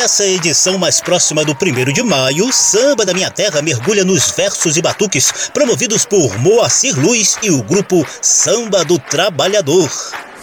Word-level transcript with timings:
Nessa 0.00 0.24
edição 0.24 0.78
mais 0.78 0.98
próxima 0.98 1.44
do 1.44 1.52
1 1.52 1.92
de 1.92 2.02
maio, 2.02 2.50
Samba 2.54 3.04
da 3.04 3.12
Minha 3.12 3.30
Terra 3.30 3.60
mergulha 3.60 4.02
nos 4.02 4.30
versos 4.30 4.78
e 4.78 4.80
batuques 4.80 5.50
promovidos 5.52 6.06
por 6.06 6.38
Moacir 6.38 6.98
Luz 6.98 7.36
e 7.42 7.50
o 7.50 7.62
grupo 7.62 8.02
Samba 8.22 8.82
do 8.82 8.98
Trabalhador. 8.98 9.90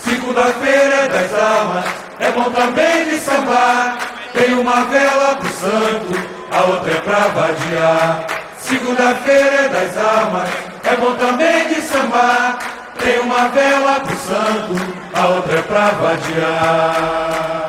Segunda-feira 0.05 0.95
é 0.95 1.07
das 1.07 1.33
almas, 1.33 1.85
é 2.19 2.31
bom 2.33 2.51
também 2.51 3.09
de 3.09 3.19
sambar. 3.19 3.97
Tem 4.31 4.53
uma 4.53 4.85
vela 4.85 5.37
pro 5.37 5.49
santo, 5.49 6.29
a 6.51 6.63
outra 6.65 6.91
é 6.91 7.01
pra 7.01 7.19
vadiar. 7.29 8.27
Segunda-feira 8.61 9.55
é 9.55 9.69
das 9.69 9.97
almas, 9.97 10.49
é 10.83 10.95
bom 10.97 11.15
também 11.15 11.67
de 11.69 11.81
sambar. 11.81 12.59
Tem 12.99 13.19
uma 13.21 13.47
vela 13.47 14.01
pro 14.01 14.17
santo, 14.17 14.75
a 15.15 15.27
outra 15.29 15.57
é 15.57 15.61
pra 15.63 15.89
vadiar. 15.89 17.66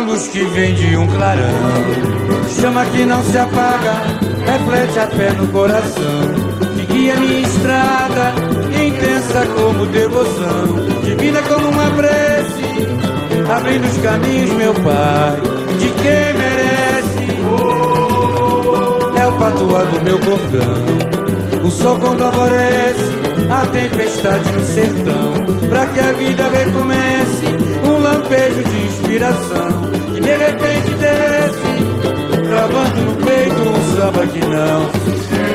Luz 0.00 0.28
que 0.28 0.44
vem 0.44 0.74
de 0.74 0.96
um 0.96 1.06
clarão, 1.06 1.44
chama 2.60 2.84
que 2.86 3.06
não 3.06 3.22
se 3.22 3.38
apaga, 3.38 3.94
reflete 4.44 4.98
a 4.98 5.06
fé 5.06 5.32
no 5.32 5.46
coração, 5.48 6.34
que 6.74 6.84
guia 6.92 7.14
minha 7.16 7.40
estrada, 7.40 8.34
intensa 8.70 9.46
como 9.54 9.86
devoção, 9.86 11.00
divina 11.02 11.40
como 11.42 11.68
uma 11.68 11.90
prece, 11.92 12.88
abrindo 13.50 13.86
os 13.86 13.96
caminhos, 13.98 14.50
meu 14.50 14.74
Pai, 14.74 15.40
de 15.78 15.88
quem 16.02 16.34
merece. 16.34 17.24
É 19.16 19.26
o 19.26 19.32
patuá 19.38 19.84
do 19.84 20.02
meu 20.02 20.18
cordão, 20.18 21.64
o 21.64 21.70
sol 21.70 21.98
quando 21.98 22.24
alvorece, 22.24 23.12
a 23.48 23.66
tempestade 23.66 24.52
no 24.52 24.64
sertão, 24.66 25.32
pra 25.68 25.86
que 25.86 26.00
a 26.00 26.12
vida 26.12 26.48
recomece, 26.48 27.73
lampejo 28.24 28.62
de 28.64 28.86
inspiração, 28.86 29.68
que 30.14 30.20
de 30.20 30.36
repente 30.36 30.90
desce, 30.98 31.72
travando 32.48 33.00
no 33.02 33.16
peito 33.26 33.60
um 33.60 33.96
samba 33.96 34.26
que 34.26 34.40
não 34.40 34.90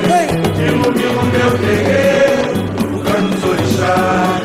Vem! 0.07 0.29
Ilumina 0.67 1.21
o 1.21 1.25
meu 1.25 1.51
terreiro, 1.57 2.51
o 2.93 2.99
canto 2.99 3.29
dos 3.29 3.43
orixás, 3.43 4.43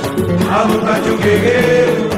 a 0.50 0.62
luta 0.62 1.00
de 1.00 1.10
um 1.10 1.16
guerreiro, 1.18 2.08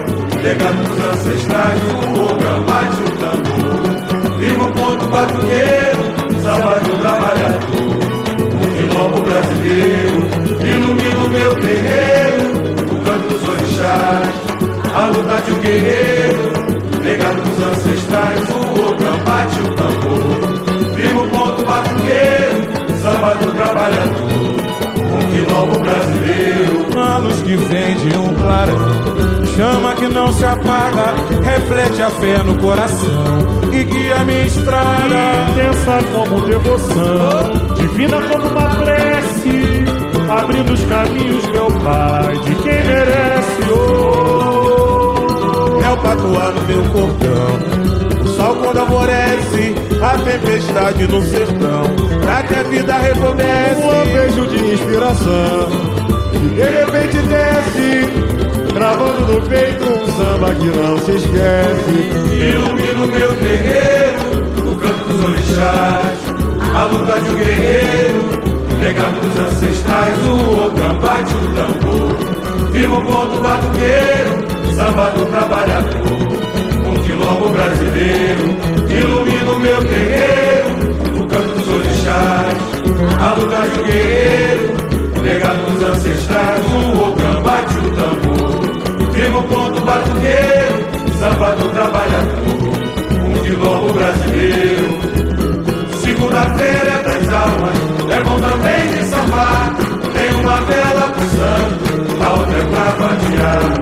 legado 0.43 0.79
dos 0.85 0.99
ancestrais, 1.05 1.81
o 1.83 2.23
ogã 2.23 2.63
bate 2.63 3.03
o 3.03 3.11
tambor, 3.19 4.39
firma 4.39 4.65
o 4.65 4.73
ponto 4.73 5.07
batuqueiro, 5.07 6.03
samba 6.43 6.79
do 6.81 6.99
trabalhador, 7.01 7.97
o 8.55 8.67
quilombo 8.77 9.21
brasileiro, 9.23 10.19
ilumina 10.63 11.19
o 11.25 11.29
meu 11.31 11.55
terreiro, 11.57 12.47
o 12.93 13.05
canto 13.05 13.29
dos 13.29 13.49
orixás, 13.49 14.36
a 14.97 15.07
luta 15.09 15.43
de 15.43 15.53
um 15.53 15.59
guerreiro, 15.61 16.53
legado 17.03 17.43
dos 17.43 17.67
ancestrais, 17.67 18.41
o 18.49 18.89
ogã 18.89 19.19
bate 19.27 19.61
o 19.61 19.75
tambor, 19.75 20.95
firma 20.97 21.23
o 21.23 21.29
ponto 21.29 21.65
batuqueiro, 21.67 23.03
samba 23.03 23.35
do 23.35 23.53
trabalhador, 23.53 24.57
um 25.13 25.21
quilombo 25.31 25.79
brasileiro. 25.81 26.87
A 26.99 27.19
luz 27.19 27.43
que 27.43 27.57
vem 27.57 27.95
de 27.97 28.17
um 28.17 28.35
clarão, 28.37 29.47
chama 29.55 29.95
que 29.97 30.09
não 30.09 30.33
se 30.33 30.45
apaga, 30.47 31.15
reflete 31.45 32.03
a 32.03 32.11
fé 32.11 32.43
no 32.43 32.57
coração 32.57 33.39
e 33.73 33.85
guia 33.85 34.25
minha 34.25 34.47
estrada. 34.47 35.51
Intensa 35.51 35.99
como 36.15 36.41
devoção, 36.41 37.75
divina 37.77 38.19
como 38.23 38.49
uma 38.49 38.71
prece, 38.77 39.85
abrindo 40.31 40.73
os 40.73 40.85
caminhos, 40.87 41.47
meu 41.49 41.67
Pai, 41.67 42.39
de 42.39 42.55
quem 42.55 42.83
merece. 42.87 43.63
Oh. 43.71 44.46
É 45.87 45.89
o 45.89 45.97
patuá 45.99 46.51
no 46.51 46.63
meu 46.63 46.83
cordão, 46.91 47.61
o 48.21 48.27
sol 48.27 48.57
quando 48.57 48.79
alvorece, 48.79 49.73
a 50.03 50.19
tempestade 50.19 51.07
no 51.07 51.23
sertão, 51.23 51.85
pra 52.23 52.43
que 52.43 52.55
a 52.57 52.63
vida 52.65 52.93
recomece. 52.95 53.83
Um 53.83 53.87
lampejo 53.87 54.47
de 54.49 54.73
inspiração, 54.73 55.69
E 56.33 56.39
de 56.39 56.61
repente 56.61 57.19
desce, 57.29 58.09
travando 58.75 59.33
no 59.33 59.41
peito 59.43 59.85
um 59.85 60.07
samba 60.17 60.53
que 60.57 60.67
não 60.77 60.99
se 60.99 61.13
esquece. 61.13 62.11
ilumina 62.35 63.05
o 63.05 63.07
meu 63.07 63.37
terreiro, 63.37 64.69
o 64.69 64.75
canto 64.75 65.05
dos 65.05 65.25
orixás, 65.25 66.19
a 66.75 66.85
luta 66.87 67.21
de 67.21 67.31
um 67.31 67.35
guerreiro, 67.37 68.25
legado 68.83 69.21
dos 69.21 69.39
ancestrais, 69.39 70.19
o 70.27 70.67
ogã 70.67 70.95
bate 70.99 71.33
o 71.33 71.47
tambor, 71.55 72.73
firma 72.73 72.99
o 72.99 73.03
ponto 73.03 73.41
batuqueiro, 73.41 74.56
samba 74.77 75.11
do 75.11 75.25
trabalhador, 75.25 76.07
um 76.87 76.95
quilombo 77.03 77.49
brasileiro, 77.49 78.45
ilumina 78.91 79.53
o 79.53 79.59
meu 79.59 79.85
terreiro, 79.85 80.69
o 81.19 81.27
canto 81.27 81.49
dos 81.57 81.69
orixás, 81.69 82.59
a 83.19 83.35
luta 83.35 83.57
de 83.57 83.81
um 83.81 83.85
guerreiro, 83.87 85.23
legado 85.23 85.71
dos 85.73 85.83
ancestrais, 85.83 86.63
o 86.67 87.09
ogã 87.09 87.41
bate 87.41 87.79
o 87.79 87.91
tambor, 87.97 88.57
o 89.39 89.43
ponto 89.45 89.81
batuqueiro, 89.81 90.77
samba 91.19 91.57
do 91.57 91.69
trabalhador, 91.71 92.45
um 93.25 93.43
quilombo 93.45 93.93
brasileiro. 93.95 94.87
Segunda-feira 96.05 96.91
é 96.91 97.03
das 97.03 97.33
almas, 97.33 97.77
é 98.11 98.21
bom 98.21 98.39
também 98.41 98.89
de 98.93 99.05
sambar. 99.07 99.75
Tem 100.13 100.41
uma 100.41 100.61
vela 100.61 101.13
pro 101.13 101.25
santo, 101.25 102.23
a 102.23 102.31
outra 102.31 102.59
é 102.59 102.65
pra 102.65 103.07
vadiar. 103.07 103.77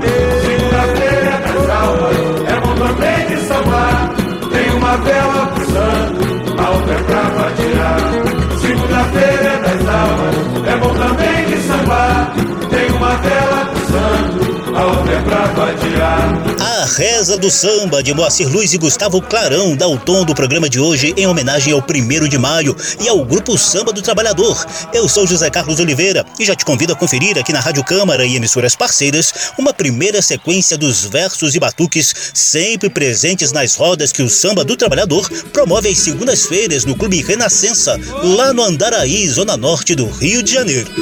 É 1.56 2.60
bom 2.60 2.74
também 2.74 3.26
de 3.28 3.36
sambar. 3.46 4.10
Tem 4.50 4.70
uma 4.70 4.96
vela 4.98 5.46
pro 5.46 6.33
A 16.84 16.86
Reza 16.86 17.38
do 17.38 17.50
Samba 17.50 18.02
de 18.02 18.12
Moacir 18.12 18.46
Luz 18.46 18.74
e 18.74 18.76
Gustavo 18.76 19.18
Clarão 19.22 19.74
dá 19.74 19.88
o 19.88 19.98
tom 19.98 20.22
do 20.22 20.34
programa 20.34 20.68
de 20.68 20.78
hoje 20.78 21.14
em 21.16 21.26
homenagem 21.26 21.72
ao 21.72 21.80
1 21.80 22.28
de 22.28 22.36
maio 22.36 22.76
e 23.00 23.08
ao 23.08 23.24
Grupo 23.24 23.56
Samba 23.56 23.90
do 23.90 24.02
Trabalhador. 24.02 24.62
Eu 24.92 25.08
sou 25.08 25.26
José 25.26 25.48
Carlos 25.48 25.80
Oliveira 25.80 26.26
e 26.38 26.44
já 26.44 26.54
te 26.54 26.62
convido 26.62 26.92
a 26.92 26.96
conferir 26.96 27.38
aqui 27.38 27.54
na 27.54 27.60
Rádio 27.60 27.82
Câmara 27.84 28.26
e 28.26 28.36
emissoras 28.36 28.76
parceiras 28.76 29.32
uma 29.56 29.72
primeira 29.72 30.20
sequência 30.20 30.76
dos 30.76 31.06
versos 31.06 31.54
e 31.54 31.58
batuques 31.58 32.14
sempre 32.34 32.90
presentes 32.90 33.50
nas 33.50 33.76
rodas 33.76 34.12
que 34.12 34.22
o 34.22 34.28
Samba 34.28 34.62
do 34.62 34.76
Trabalhador 34.76 35.26
promove 35.54 35.88
às 35.88 35.96
segundas-feiras 35.96 36.84
no 36.84 36.94
Clube 36.94 37.22
Renascença, 37.22 37.98
lá 38.22 38.52
no 38.52 38.62
Andaraí, 38.62 39.26
zona 39.26 39.56
norte 39.56 39.94
do 39.94 40.04
Rio 40.04 40.42
de 40.42 40.52
Janeiro. 40.52 40.92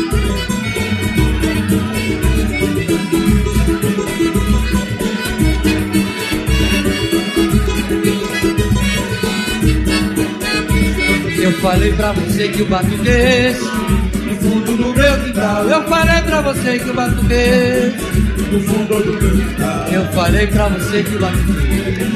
Falei 11.62 11.92
pra 11.92 12.12
você 12.12 12.48
que 12.48 12.62
o 12.62 12.66
batuquês 12.66 13.60
No 13.60 14.36
fundo 14.36 14.76
do 14.76 14.94
meu 14.94 15.24
quintal 15.24 15.68
Eu 15.68 15.82
falei 15.84 16.22
pra 16.22 16.40
você 16.42 16.78
que 16.80 16.90
o 16.90 16.94
batuquês 16.94 17.94
No 18.50 18.60
fundo 18.60 19.02
do 19.04 19.12
meu 19.12 19.30
quintal, 19.30 19.88
Eu 19.92 20.04
falei 20.12 20.46
pra 20.48 20.68
você 20.68 21.02
que 21.04 21.14
o 21.14 21.20
batuquês 21.20 22.10
no 22.10 22.11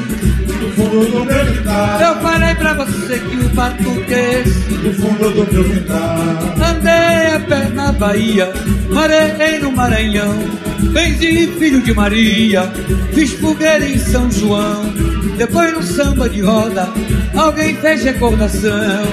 fundo 0.77 1.05
do 1.11 1.25
meu 1.25 1.45
quintal. 1.45 1.99
Eu 2.01 2.15
falei 2.21 2.55
pra 2.55 2.73
você 2.73 3.19
que 3.19 3.35
o 3.37 3.49
batuquês 3.49 4.67
No 4.83 4.93
fundo 4.93 5.29
do 5.31 5.53
meu 5.53 5.63
quintal. 5.63 6.17
Andei 6.69 7.35
a 7.35 7.39
pé 7.47 7.69
na 7.73 7.91
Bahia, 7.91 8.53
marei 8.91 9.59
no 9.59 9.71
Maranhão. 9.71 10.35
Benzi, 10.93 11.47
filho 11.59 11.81
de 11.81 11.93
Maria, 11.93 12.71
fiz 13.13 13.33
fogueira 13.33 13.85
em 13.85 13.97
São 13.97 14.29
João. 14.31 14.93
Depois 15.37 15.73
no 15.73 15.83
samba 15.83 16.29
de 16.29 16.41
roda, 16.41 16.87
alguém 17.35 17.75
fez 17.75 18.03
recordação. 18.03 19.03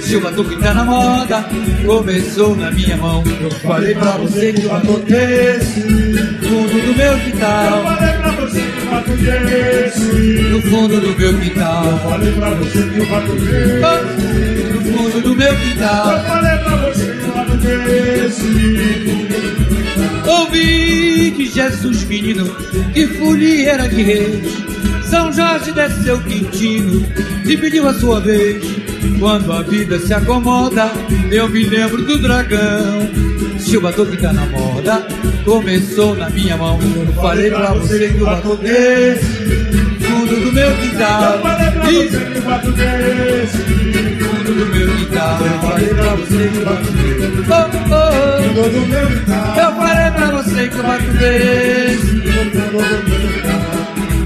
Se 0.00 0.16
o 0.16 0.20
batuque 0.20 0.56
tá 0.56 0.74
na 0.74 0.84
moda, 0.84 1.44
começou 1.86 2.56
na 2.56 2.70
minha 2.70 2.96
mão. 2.96 3.22
Eu 3.40 3.50
falei 3.50 3.94
pra 3.94 4.10
você 4.12 4.52
que 4.52 4.66
o 4.66 4.68
batuquês, 4.68 5.64
fundo 6.42 6.86
do 6.86 6.96
meu 6.96 7.12
Eu 7.12 7.18
quintal. 7.20 7.82
falei 7.84 8.12
pra 8.14 8.30
você 8.32 8.60
que 8.60 8.86
o 8.86 8.90
batuquês. 8.90 9.96
No 10.50 10.62
fundo 10.62 11.00
do 11.02 11.18
meu 11.18 11.38
quintal. 11.38 11.98
Falei 11.98 12.32
pra 12.32 12.50
você 12.50 12.82
que 12.82 13.00
o 13.00 13.06
batuquês. 13.06 13.82
Oh, 13.82 13.98
No 14.72 14.80
fundo 14.92 15.20
do 15.20 15.34
meu 15.34 15.56
quintal. 15.56 16.12
Eu 16.12 16.24
falei 16.24 16.58
pra 16.58 16.76
você 16.76 17.06
que 17.06 17.24
o 17.24 17.32
batuquês. 17.34 18.38
Ouvi 20.26 21.30
de 21.32 21.46
Jesus 21.46 22.04
menino 22.04 22.46
que 22.94 23.06
folia 23.08 23.88
de 23.88 24.02
reis. 24.02 24.62
São 25.04 25.32
Jorge 25.32 25.72
desceu 25.72 26.18
Quintino 26.22 27.04
e 27.44 27.56
pediu 27.56 27.88
a 27.88 27.94
sua 27.94 28.20
vez. 28.20 28.64
Quando 29.18 29.52
a 29.52 29.62
vida 29.62 29.98
se 29.98 30.14
acomoda, 30.14 30.90
eu 31.30 31.48
me 31.48 31.64
lembro 31.64 32.02
do 32.04 32.18
dragão. 32.18 33.10
Se 33.58 33.76
o 33.76 33.80
batuque 33.80 34.16
tá 34.16 34.32
na 34.32 34.46
moda, 34.46 35.06
começou 35.44 36.14
na 36.14 36.30
minha 36.30 36.56
mão. 36.56 36.78
Eu 36.80 37.12
falei 37.14 37.50
pra 37.50 37.74
você 37.74 38.08
que 38.08 38.22
o 38.22 38.24
batuque 38.24 38.66
fundo 38.66 39.91
meu 40.62 40.70
Eu 40.70 40.76
quintal. 40.76 41.40
falei 41.42 41.70
pra 41.72 41.84
você 41.84 42.18
que 42.18 42.38
o 42.38 42.42
batuquês. 42.42 43.50
fundo 43.50 44.52
do 44.54 44.66
meu 44.66 44.88
quintal. 44.96 45.38
Eu 45.40 45.58
falei 45.60 45.88
pra 45.88 46.14
você 46.14 46.48
que 46.48 46.58
o 46.58 46.64
batuquês. 46.64 47.22
Oh, 47.48 47.52
oh, 47.52 47.96
oh. 47.96 48.68
Do 48.68 48.80
meu 48.86 49.06
quintal. 49.08 49.54
Eu 49.56 49.70
falei 49.76 50.10
pra 50.12 50.26
você 50.30 50.68
que 50.68 50.78
o 50.78 50.82
batuque 50.82 51.22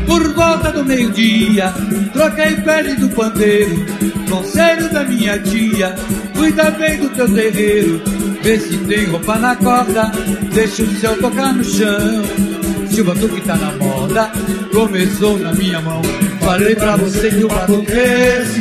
Por 0.06 0.34
volta 0.34 0.72
do 0.72 0.84
meio-dia, 0.84 1.72
troquei 2.12 2.56
pele 2.56 2.94
do 2.96 3.08
pandeiro, 3.08 3.86
conselho 4.28 4.92
da 4.92 5.04
minha 5.04 5.38
tia, 5.38 5.94
cuida 6.34 6.70
bem 6.72 6.98
do 7.00 7.08
teu 7.10 7.28
terreiro, 7.32 8.02
vê 8.42 8.58
se 8.58 8.76
tem 8.78 9.06
roupa 9.06 9.36
na 9.36 9.56
corda, 9.56 10.12
deixa 10.52 10.82
o 10.84 10.94
céu 10.96 11.16
tocar 11.18 11.54
no 11.54 11.64
chão. 11.64 12.55
Se 12.96 13.02
o 13.02 13.04
batuque 13.04 13.42
tá 13.42 13.54
na 13.56 13.72
moda, 13.72 14.32
começou 14.72 15.38
na 15.38 15.52
minha 15.52 15.82
mão. 15.82 16.00
Falei 16.40 16.74
pra 16.74 16.96
você 16.96 17.28
que 17.28 17.44
o 17.44 17.48
batuque 17.48 17.92
esse, 17.92 18.60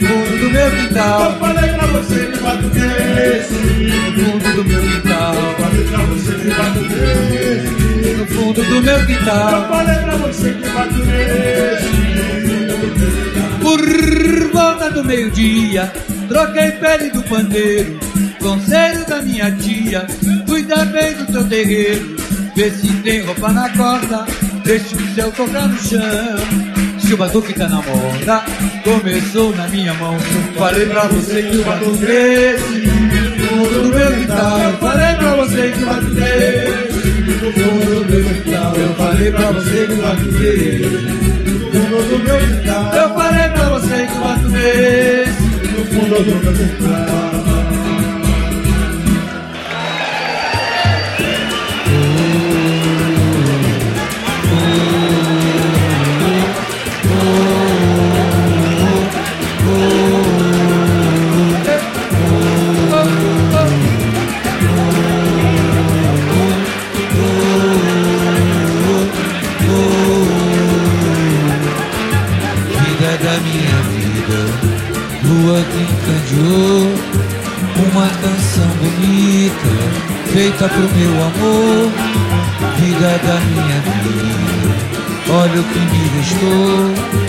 fundo 0.00 0.38
do 0.40 0.50
meu 0.50 0.60
Eu 0.60 0.70
quintal, 0.72 1.38
falei 1.38 1.72
pra 1.74 1.86
você 1.86 2.26
que 2.26 2.36
o 2.36 2.42
batuquês. 2.42 3.46
fundo 3.46 4.54
do 4.56 4.64
meu 4.64 4.82
quintal, 4.82 5.34
Falei 5.60 5.84
pra 5.84 6.02
você 6.02 6.32
que 6.32 6.48
o 6.48 6.54
batuquês. 6.56 8.18
no 8.18 8.26
fundo 8.26 8.64
do 8.64 8.82
meu 8.82 8.98
Eu 8.98 9.06
quintal. 9.06 9.68
falei 9.68 9.98
pra 10.00 10.16
você 10.16 10.50
que 10.52 10.68
o 10.68 10.72
batuquês. 10.72 11.80
Por 13.60 14.52
volta 14.52 14.90
do 14.90 15.04
meio-dia, 15.04 15.92
troquei 16.28 16.72
pele 16.72 17.10
do 17.10 17.22
pandeiro, 17.22 18.00
conselho 18.40 19.06
da 19.06 19.22
minha 19.22 19.52
tia, 19.52 20.08
cuida 20.44 20.84
bem 20.86 21.14
do 21.14 21.26
teu 21.32 21.44
terreiro, 21.44 22.16
vê 22.54 22.70
se 22.70 22.88
tem 23.02 23.22
roupa 23.22 23.52
na 23.52 23.68
corda, 23.70 24.26
deixa 24.64 24.96
o 24.96 25.14
céu 25.14 25.32
tocar 25.32 25.68
no 25.68 25.78
chão. 25.78 26.00
Se 26.98 27.14
o 27.14 27.16
batuque 27.16 27.54
tá 27.54 27.68
na 27.68 27.82
moda, 27.82 28.44
começou 28.84 29.54
na 29.56 29.66
minha 29.68 29.94
mão. 29.94 30.16
Falei 30.56 30.86
pra 30.86 31.04
você 31.04 31.42
que 31.42 31.56
o 31.56 31.64
batuque 31.64 32.06
é 32.06 32.54
esse, 32.54 32.86
fundo 33.46 33.82
do 33.82 33.96
meu 33.96 34.12
quintal. 34.12 34.72
Falei 34.80 35.14
pra 35.16 35.34
você 35.36 35.72
que 35.72 35.82
o 35.82 35.86
batuque 35.86 36.22
é 36.22 36.64
esse, 36.64 37.00
fundo 37.60 38.04
do 38.04 38.08
meu 38.08 38.24
quintal. 38.24 38.76
Eu 38.76 38.94
falei 38.94 39.30
pra 39.32 39.52
você 39.52 39.86
que 39.86 39.92
o 39.92 40.02
batuque 40.02 40.46
é 40.46 40.54
esse. 40.54 41.20
Fundo 41.70 42.02
do 42.08 42.18
meu 42.24 42.38
quintal. 42.38 42.94
Eu 42.94 43.14
falei 43.14 43.48
pra 43.48 43.68
você 43.70 44.06
que 44.06 44.12
o 44.12 44.20
batuque 44.20 44.56
esse. 44.56 45.42
No 45.70 45.84
fundo 45.86 46.16
do 46.24 46.34
meu 46.44 46.52
quintal. 46.52 47.49
Feita 80.32 80.68
pro 80.68 80.88
meu 80.96 81.12
amor 81.24 81.92
Vida 82.78 83.20
da 83.26 83.40
minha 83.50 83.80
vida, 84.02 85.32
olha 85.32 85.60
o 85.60 85.64
que 85.64 85.78
me 85.78 86.08
restou 86.18 87.20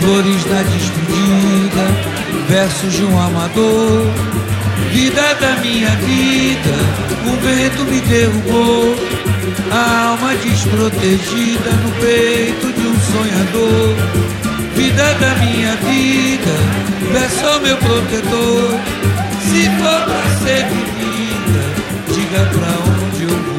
Flores 0.00 0.44
da 0.44 0.62
despedida, 0.62 1.84
versos 2.48 2.92
de 2.94 3.04
um 3.04 3.20
amador. 3.20 4.06
Vida 4.92 5.34
da 5.40 5.56
minha 5.60 5.90
vida, 5.90 6.74
o 7.26 7.36
vento 7.42 7.84
me 7.84 8.00
derrubou. 8.00 8.94
A 9.70 10.08
alma 10.10 10.34
desprotegida 10.36 11.70
no 11.82 11.90
peito 12.00 12.72
de 12.72 12.86
um 12.86 12.98
sonhador. 13.00 13.94
Vida 14.74 15.14
da 15.14 15.34
minha 15.44 15.76
vida, 15.76 16.54
ao 17.50 17.60
meu 17.60 17.76
protetor 17.76 18.78
Se 19.42 19.68
for 19.78 20.04
pra 20.04 20.22
ser 20.38 20.64
vivida, 20.68 20.97
diga 22.18 22.44
pra 22.46 23.06
onde 23.06 23.22
eu 23.22 23.28
vou 23.28 23.57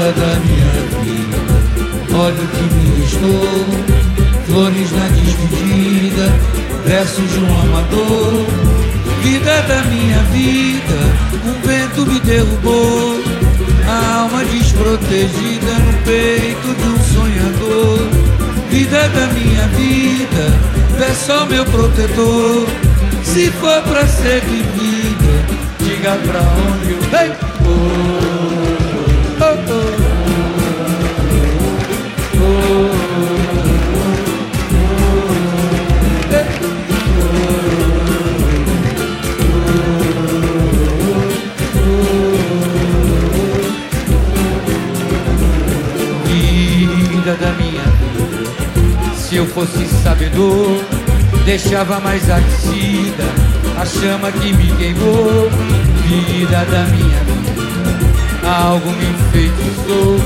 vida 0.00 0.12
da 0.12 0.32
minha 0.40 0.72
vida, 1.04 1.36
olha 2.14 2.34
o 2.34 2.48
que 2.48 2.62
me 2.74 3.02
restou, 3.02 3.66
flores 4.46 4.90
na 4.92 5.08
despedida, 5.08 6.32
versos 6.86 7.30
de 7.30 7.38
um 7.40 7.60
amador, 7.60 8.46
vida 9.22 9.62
da 9.68 9.82
minha 9.84 10.18
vida, 10.32 10.98
um 11.44 11.66
vento 11.66 12.06
me 12.06 12.18
derrubou, 12.20 13.20
a 13.86 14.20
alma 14.20 14.42
desprotegida 14.44 15.72
no 15.84 15.92
peito 16.04 16.74
de 16.74 16.88
um 16.88 16.98
sonhador. 17.14 18.08
Vida 18.70 19.08
da 19.08 19.26
minha 19.34 19.66
vida, 19.76 20.58
peço 20.96 21.32
ao 21.32 21.46
meu 21.46 21.64
protetor. 21.66 22.66
Se 23.24 23.50
for 23.50 23.82
pra 23.82 24.06
ser 24.06 24.40
vivida, 24.42 25.44
diga 25.80 26.16
pra 26.24 26.40
onde 26.40 26.92
eu 26.92 27.00
hey! 27.18 28.79
Fosse 49.60 49.86
sabedor, 50.02 50.80
deixava 51.44 52.00
mais 52.00 52.30
aquecida 52.30 53.24
a 53.78 53.84
chama 53.84 54.32
que 54.32 54.52
me 54.54 54.72
queimou. 54.76 55.50
Vida 56.06 56.64
da 56.64 56.84
minha 56.84 57.20
vida, 57.24 58.48
algo 58.48 58.90
me 58.90 59.04
enfeitiçou, 59.04 60.18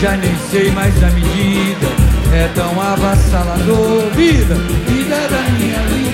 já 0.00 0.16
nem 0.16 0.34
sei 0.50 0.70
mais 0.72 0.94
a 1.02 1.06
medida. 1.10 2.02
é 2.34 2.48
tão 2.54 2.80
avassalador. 2.80 4.10
Vida, 4.14 4.54
vida 4.86 5.16
da 5.28 5.42
minha 5.52 5.78
vida, 5.88 6.12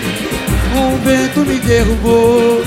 um 0.76 0.97
vento 1.04 1.40
me 1.40 1.58
derrubou. 1.58 2.62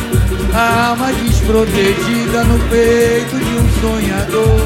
A 0.54 0.90
alma 0.90 1.14
desprotegida 1.14 2.44
no 2.44 2.60
peito 2.70 3.38
de 3.38 3.56
um 3.56 3.82
sonhador. 3.82 4.60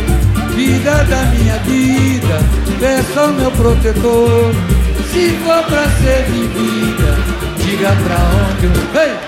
Vida 0.55 1.03
da 1.03 1.23
minha 1.25 1.57
vida, 1.59 2.41
peça 2.79 3.21
ao 3.21 3.33
meu 3.33 3.51
protetor. 3.51 4.74
Se 5.15 5.29
for 5.45 5.63
pra 5.63 5.83
ser 5.91 6.25
vivida, 6.25 7.15
diga 7.63 7.95
pra 8.03 8.17
onde 8.51 8.65
eu. 8.65 9.01
Hey! 9.01 9.24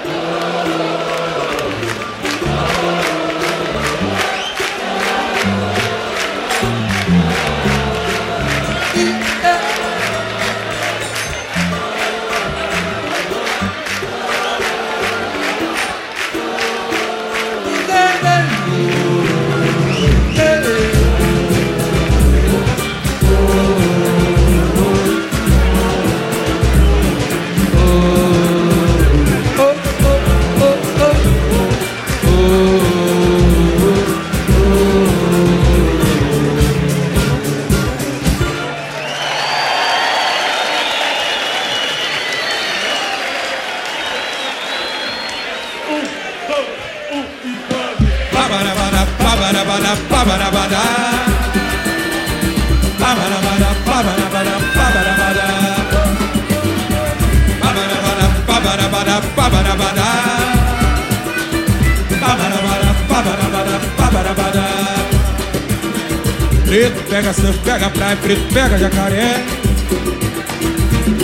Preto 66.68 67.02
pega 67.10 67.34
surf, 67.34 67.58
pega 67.60 67.90
praia, 67.90 68.18
preto 68.18 68.54
pega 68.54 68.78
jacaré. 68.78 69.44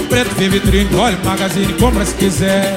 Preto 0.10 0.36
vê 0.36 0.48
vitrine, 0.48 0.96
olha 0.96 1.18
o 1.18 1.26
magazine, 1.26 1.74
compra 1.74 2.06
se 2.06 2.16
quiser. 2.16 2.74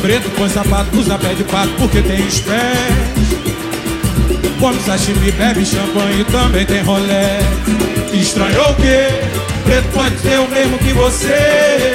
Preto 0.00 0.30
põe 0.30 0.48
sapato, 0.48 0.96
usa 0.98 1.18
pé 1.18 1.34
de 1.34 1.44
pato 1.44 1.70
porque 1.78 2.00
tem 2.00 2.26
os 2.26 2.40
pés. 2.40 3.26
Come 4.58 4.80
sashimi, 4.80 5.32
bebe 5.32 5.66
champanhe 5.66 6.24
também 6.24 6.64
tem 6.64 6.82
rolé. 6.82 7.40
Estranhou 8.14 8.70
o 8.70 8.74
quê? 8.76 9.08
Preto 9.64 9.88
pode 9.92 10.16
ter 10.16 10.38
o 10.38 10.48
mesmo 10.48 10.78
que 10.78 10.94
você. 10.94 11.92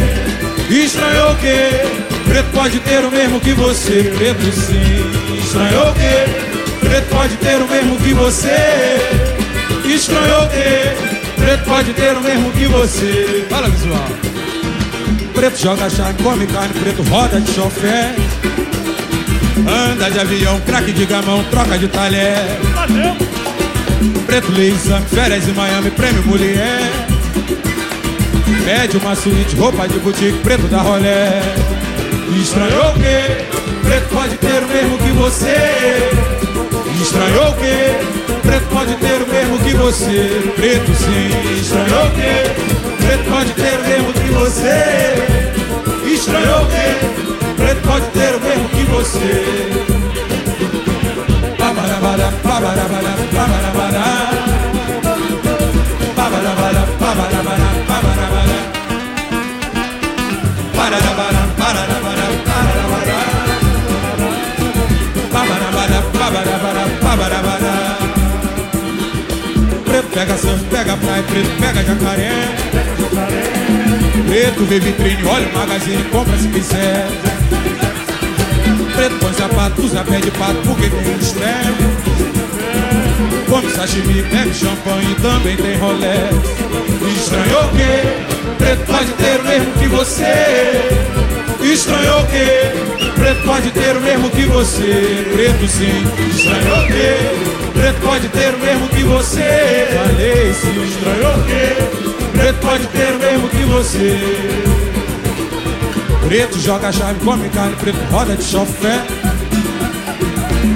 Estranhou 0.69 1.31
o 1.31 1.35
quê? 1.37 2.10
Preto 2.31 2.49
pode 2.53 2.79
ter 2.79 3.03
o 3.03 3.11
mesmo 3.11 3.41
que 3.41 3.51
você. 3.51 4.03
Preto 4.17 4.41
sim. 4.53 5.37
Estranhou 5.37 5.89
o 5.89 5.93
quê? 5.93 6.79
Preto 6.79 7.09
pode 7.09 7.35
ter 7.35 7.61
o 7.61 7.67
mesmo 7.67 7.97
que 7.97 8.13
você. 8.13 8.55
Estranhou 9.85 10.47
ter. 10.47 10.95
Preto 11.35 11.65
pode 11.65 11.91
ter 11.91 12.15
o 12.15 12.21
mesmo 12.21 12.49
que 12.53 12.67
você. 12.67 13.45
Fala 13.49 13.67
visual. 13.67 14.07
Preto 15.33 15.59
joga 15.59 15.89
chave, 15.89 16.23
come 16.23 16.47
carne, 16.47 16.73
preto 16.79 17.03
roda 17.03 17.41
de 17.41 17.51
chofé. 17.51 18.15
Anda 19.67 20.09
de 20.09 20.19
avião, 20.19 20.57
craque 20.61 20.93
de 20.93 21.05
gamão, 21.05 21.43
troca 21.51 21.77
de 21.77 21.89
talher. 21.89 22.37
Preto 24.25 24.53
lê 24.53 24.69
exame, 24.69 25.05
férias 25.07 25.49
em 25.49 25.51
Miami, 25.51 25.91
prêmio 25.91 26.23
mulher. 26.25 26.79
Pede 28.63 28.95
uma 28.95 29.15
suíte, 29.15 29.53
roupa 29.57 29.85
de 29.85 29.99
boutique, 29.99 30.39
preto 30.39 30.69
da 30.69 30.77
rolé. 30.77 31.41
Estranhou 32.35 32.89
o 32.89 32.93
quê? 32.93 33.45
Preto 33.83 34.07
pode 34.13 34.37
ter 34.37 34.63
o 34.63 34.67
mesmo 34.67 34.97
que 34.97 35.11
você. 35.11 36.09
Estranhou 37.01 37.49
o 37.49 37.55
quê? 37.55 37.95
Preto 38.41 38.67
pode 38.73 38.95
ter 38.95 39.21
o 39.21 39.27
mesmo 39.27 39.59
que 39.59 39.73
você. 39.75 40.51
Preto 40.55 40.93
sim. 40.95 41.59
Estranhou 41.59 42.05
o 42.07 42.11
quê? 42.11 42.51
Preto 43.05 43.29
pode 43.29 43.51
ter 43.53 43.79
o 43.79 43.83
mesmo 43.83 44.13
que 44.13 44.29
você. 44.29 44.83
Estranhou 46.13 46.63
o 46.63 46.67
quê? 46.67 46.95
Preto 47.57 47.81
pode 47.87 48.05
ter 48.07 48.35
o 48.35 48.39
mesmo 48.41 48.69
que 48.69 48.83
você. 48.91 49.45
Pabarabara, 51.57 52.33
pabarabara, 52.43 53.13
pabarabara. 53.35 54.03
Pabarabara, 56.15 56.87
pabarabara, 56.99 57.69
pabarabara. 57.87 58.59
Pararabara, 60.75 61.41
pararabara, 61.57 62.20
Pabarabara, 66.31 66.87
pabarabara. 67.01 67.97
Preto 69.83 70.07
pega 70.13 70.37
surf, 70.37 70.63
pega 70.69 70.95
praia, 70.95 71.23
preto 71.23 71.49
pega 71.59 71.83
jacaré. 71.83 72.31
Preto 74.29 74.65
vê 74.65 74.79
vitrine, 74.79 75.25
olha 75.25 75.45
o 75.45 75.53
magazine, 75.53 76.03
compra 76.05 76.37
se 76.37 76.47
quiser. 76.47 77.07
Preto 78.95 79.15
põe 79.19 79.33
sapato, 79.33 79.81
usa 79.81 80.05
pé 80.05 80.21
de 80.21 80.31
pato 80.31 80.55
porque 80.65 80.89
tem 80.89 81.17
estresse. 81.17 82.21
Come 83.49 83.69
sashimi, 83.69 84.21
bebe 84.21 84.53
champanhe 84.53 85.15
também 85.21 85.57
tem 85.57 85.77
rolé. 85.79 86.29
Estranhou 87.13 87.65
o 87.65 87.69
quê? 87.75 88.55
Preto 88.57 88.85
pode 88.85 89.11
ter 89.11 89.41
o 89.41 89.43
mesmo 89.43 89.73
que 89.73 89.87
você. 89.87 91.20
Estranhou 91.63 92.21
o 92.21 92.27
quê? 92.27 93.11
Preto 93.15 93.43
pode 93.43 93.71
ter 93.71 93.95
o 93.95 94.01
mesmo 94.01 94.29
que 94.31 94.45
você. 94.45 95.25
Preto 95.33 95.67
sim. 95.67 96.03
Estranhou 96.29 96.83
o 96.83 96.87
quê? 96.87 97.71
Preto 97.73 98.01
pode 98.01 98.27
ter 98.29 98.53
o 98.53 98.57
mesmo 98.59 98.87
que 98.89 99.03
você. 99.03 99.87
Falei 99.93 100.53
sim. 100.53 100.83
Estranhou 100.83 101.37
o 101.37 101.43
quê? 101.43 102.31
Preto 102.31 102.59
pode 102.59 102.87
ter 102.87 103.13
o 103.13 103.19
mesmo 103.19 103.49
que 103.49 103.63
você. 103.63 104.19
Preto 106.27 106.59
joga 106.59 106.91
chave, 106.91 107.19
come 107.23 107.49
carne, 107.49 107.75
preto 107.75 107.99
roda 108.09 108.35
de 108.35 108.43
chofé. 108.43 109.01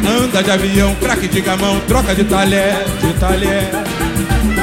Anda 0.07 0.43
de 0.43 0.51
avião, 0.51 0.93
craque 0.95 1.27
de 1.27 1.41
gamão, 1.41 1.79
troca 1.87 2.13
de 2.13 2.23
talher, 2.25 2.75
de 3.01 3.13
talher. 3.19 3.69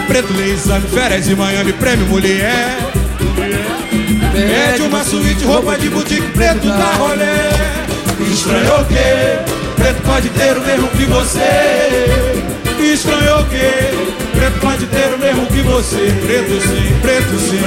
Preto 0.06 0.32
lê 0.34 0.52
exame, 0.52 0.86
férias 0.88 1.28
em 1.28 1.34
Miami, 1.34 1.72
prêmio 1.72 2.06
mulher. 2.06 2.76
Pede 4.32 4.82
uma 4.82 5.04
suíte, 5.04 5.44
roupa 5.44 5.76
de 5.76 5.90
boutique, 5.90 6.26
preto 6.28 6.66
da 6.66 6.92
rolê. 6.94 7.22
Estranhou 8.32 8.80
o 8.80 8.84
quê? 8.86 9.38
Preto 9.76 10.02
pode 10.02 10.30
ter 10.30 10.56
o 10.56 10.60
mesmo 10.62 10.88
que 10.88 11.04
você. 11.04 11.38
Estranhou 12.80 13.40
o 13.40 13.46
quê? 13.46 13.90
Preto 14.34 14.60
pode 14.60 14.86
ter 14.86 15.12
o 15.14 15.18
mesmo 15.18 15.46
que 15.46 15.60
você. 15.60 16.12
Preto 16.26 16.60
sim, 16.62 16.98
preto 17.02 17.38
sim, 17.38 17.38
preto 17.38 17.38
sim. 17.38 17.60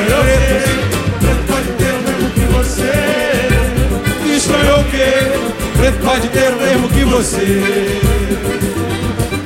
Preto 1.19 1.43
pode 1.48 1.67
ter 1.77 1.93
o 1.93 2.01
mesmo 2.01 2.29
que 2.31 2.45
você. 2.53 2.91
Estranhou 4.36 4.79
o 4.79 4.84
quê? 4.86 5.13
Preto 5.77 6.00
pode 6.03 6.27
ter 6.29 6.50
o 6.50 6.57
mesmo 6.62 6.89
que 6.89 7.03
você. 7.05 8.01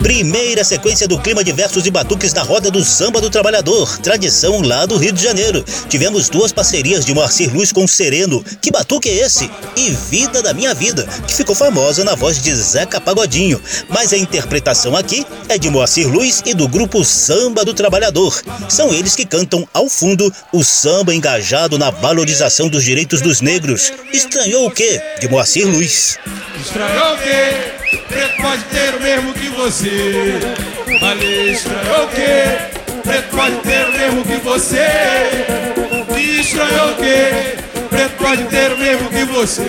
Primeira 0.09 0.63
sequência 0.63 1.07
do 1.07 1.19
clima 1.19 1.43
de 1.43 1.51
versos 1.51 1.85
e 1.85 1.91
batuques 1.91 2.33
na 2.33 2.41
roda 2.41 2.71
do 2.71 2.83
samba 2.83 3.21
do 3.21 3.29
trabalhador, 3.29 3.95
tradição 3.99 4.59
lá 4.59 4.87
do 4.87 4.97
Rio 4.97 5.13
de 5.13 5.21
Janeiro. 5.21 5.63
Tivemos 5.87 6.29
duas 6.29 6.51
parcerias 6.51 7.05
de 7.05 7.13
Moacir 7.13 7.53
Luz 7.53 7.71
com 7.71 7.87
Sereno. 7.87 8.43
Que 8.59 8.71
batuque 8.71 9.07
é 9.07 9.17
esse? 9.23 9.51
E 9.77 9.91
Vida 9.91 10.41
da 10.41 10.51
Minha 10.51 10.73
Vida, 10.73 11.07
que 11.27 11.35
ficou 11.35 11.53
famosa 11.53 12.03
na 12.03 12.15
voz 12.15 12.41
de 12.41 12.51
Zeca 12.55 12.99
Pagodinho. 12.99 13.61
Mas 13.87 14.11
a 14.11 14.17
interpretação 14.17 14.97
aqui 14.97 15.23
é 15.47 15.59
de 15.59 15.69
Moacir 15.69 16.11
Luz 16.11 16.41
e 16.43 16.55
do 16.55 16.67
grupo 16.67 17.05
Samba 17.05 17.63
do 17.63 17.75
Trabalhador. 17.75 18.41
São 18.67 18.91
eles 18.91 19.15
que 19.15 19.27
cantam 19.27 19.69
ao 19.71 19.87
fundo 19.87 20.33
o 20.51 20.63
samba 20.63 21.13
engajado 21.13 21.77
na 21.77 21.91
valorização 21.91 22.67
dos 22.67 22.83
direitos 22.83 23.21
dos 23.21 23.41
negros. 23.41 23.93
Estranhou 24.11 24.65
o 24.65 24.71
quê? 24.71 24.99
De 25.19 25.27
Moacir 25.29 25.67
Luz. 25.67 26.17
Estranhou 26.59 27.13
o 27.13 27.17
quê? 27.19 27.78
Preto 28.07 28.41
pode 28.41 28.63
ter 28.65 28.95
o 28.95 29.01
mesmo 29.01 29.33
que 29.33 29.49
você. 29.49 30.39
Malestra 31.01 31.73
é 31.73 32.01
o 32.01 32.07
quê? 32.07 32.79
Preto 33.03 33.35
pode 33.35 33.55
ter 33.57 33.85
o 33.85 33.91
mesmo 33.91 34.23
que 34.23 34.35
você. 34.37 34.87
Estranhou 36.39 36.91
o 36.91 36.95
quê? 36.95 37.57
Preto 37.89 38.15
pode 38.17 38.43
ter 38.45 38.71
o 38.71 38.77
mesmo 38.77 39.09
que 39.09 39.23
você. 39.25 39.63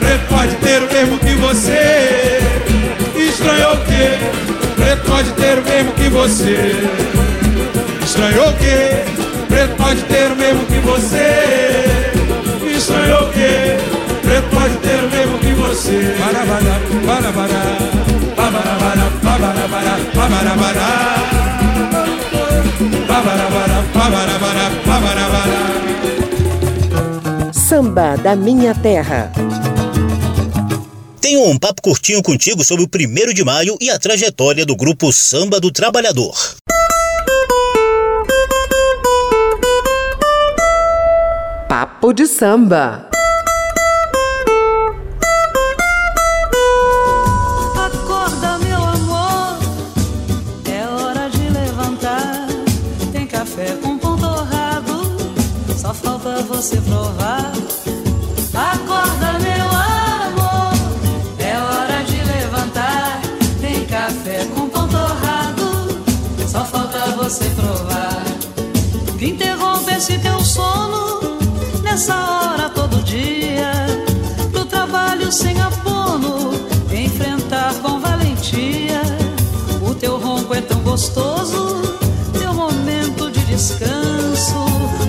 Preto 0.00 0.26
pode 0.28 0.56
ter 0.56 0.82
o 0.82 0.92
mesmo 0.92 1.18
que 1.18 1.34
você. 1.34 2.40
Estranhou 3.16 3.74
o 3.74 3.84
quê? 3.84 4.18
Preto 4.76 5.10
pode 5.10 5.30
ter 5.32 5.58
o 5.58 5.62
mesmo 5.62 5.92
que 5.92 6.08
você. 6.08 6.72
Estranhou 8.04 8.48
o 8.48 8.56
quê? 8.56 9.04
Preto 9.48 9.76
pode 9.76 10.02
ter 10.02 10.32
o 10.32 10.36
mesmo 10.36 10.66
que 10.66 10.78
você. 10.80 11.84
Estranhou 12.76 13.28
o 13.28 13.32
quê? 13.32 13.76
Preto 14.22 14.48
pode 14.50 14.76
ter 14.78 14.91
você. 15.72 16.14
Samba 27.52 28.16
da 28.16 28.36
Minha 28.36 28.74
Terra. 28.74 29.32
Tenho 31.20 31.48
um 31.48 31.58
papo 31.58 31.80
curtinho 31.80 32.22
contigo 32.22 32.62
sobre 32.62 32.84
o 32.84 32.88
1 32.88 33.32
de 33.32 33.44
maio 33.44 33.76
e 33.80 33.88
a 33.88 33.98
trajetória 33.98 34.66
do 34.66 34.76
grupo 34.76 35.10
Samba 35.12 35.58
do 35.58 35.70
Trabalhador. 35.70 36.34
Papo 41.68 42.12
de 42.12 42.26
samba. 42.26 43.11
Nessa 71.92 72.16
hora 72.16 72.70
todo 72.70 73.02
dia. 73.02 73.70
Pro 74.50 74.64
trabalho 74.64 75.30
sem 75.30 75.60
apono, 75.60 76.54
enfrentar 76.90 77.74
com 77.82 78.00
valentia. 78.00 79.02
O 79.86 79.94
teu 79.94 80.18
ronco 80.18 80.54
é 80.54 80.62
tão 80.62 80.80
gostoso, 80.80 81.82
teu 82.32 82.54
momento 82.54 83.30
de 83.30 83.40
descanso, 83.44 84.56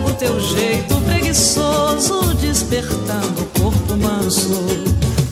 o 0.05 0.13
teu 0.19 0.37
jeito 0.41 0.95
preguiçoso 1.05 2.33
despertando 2.35 3.43
o 3.43 3.61
corpo 3.61 3.95
manso. 3.95 4.61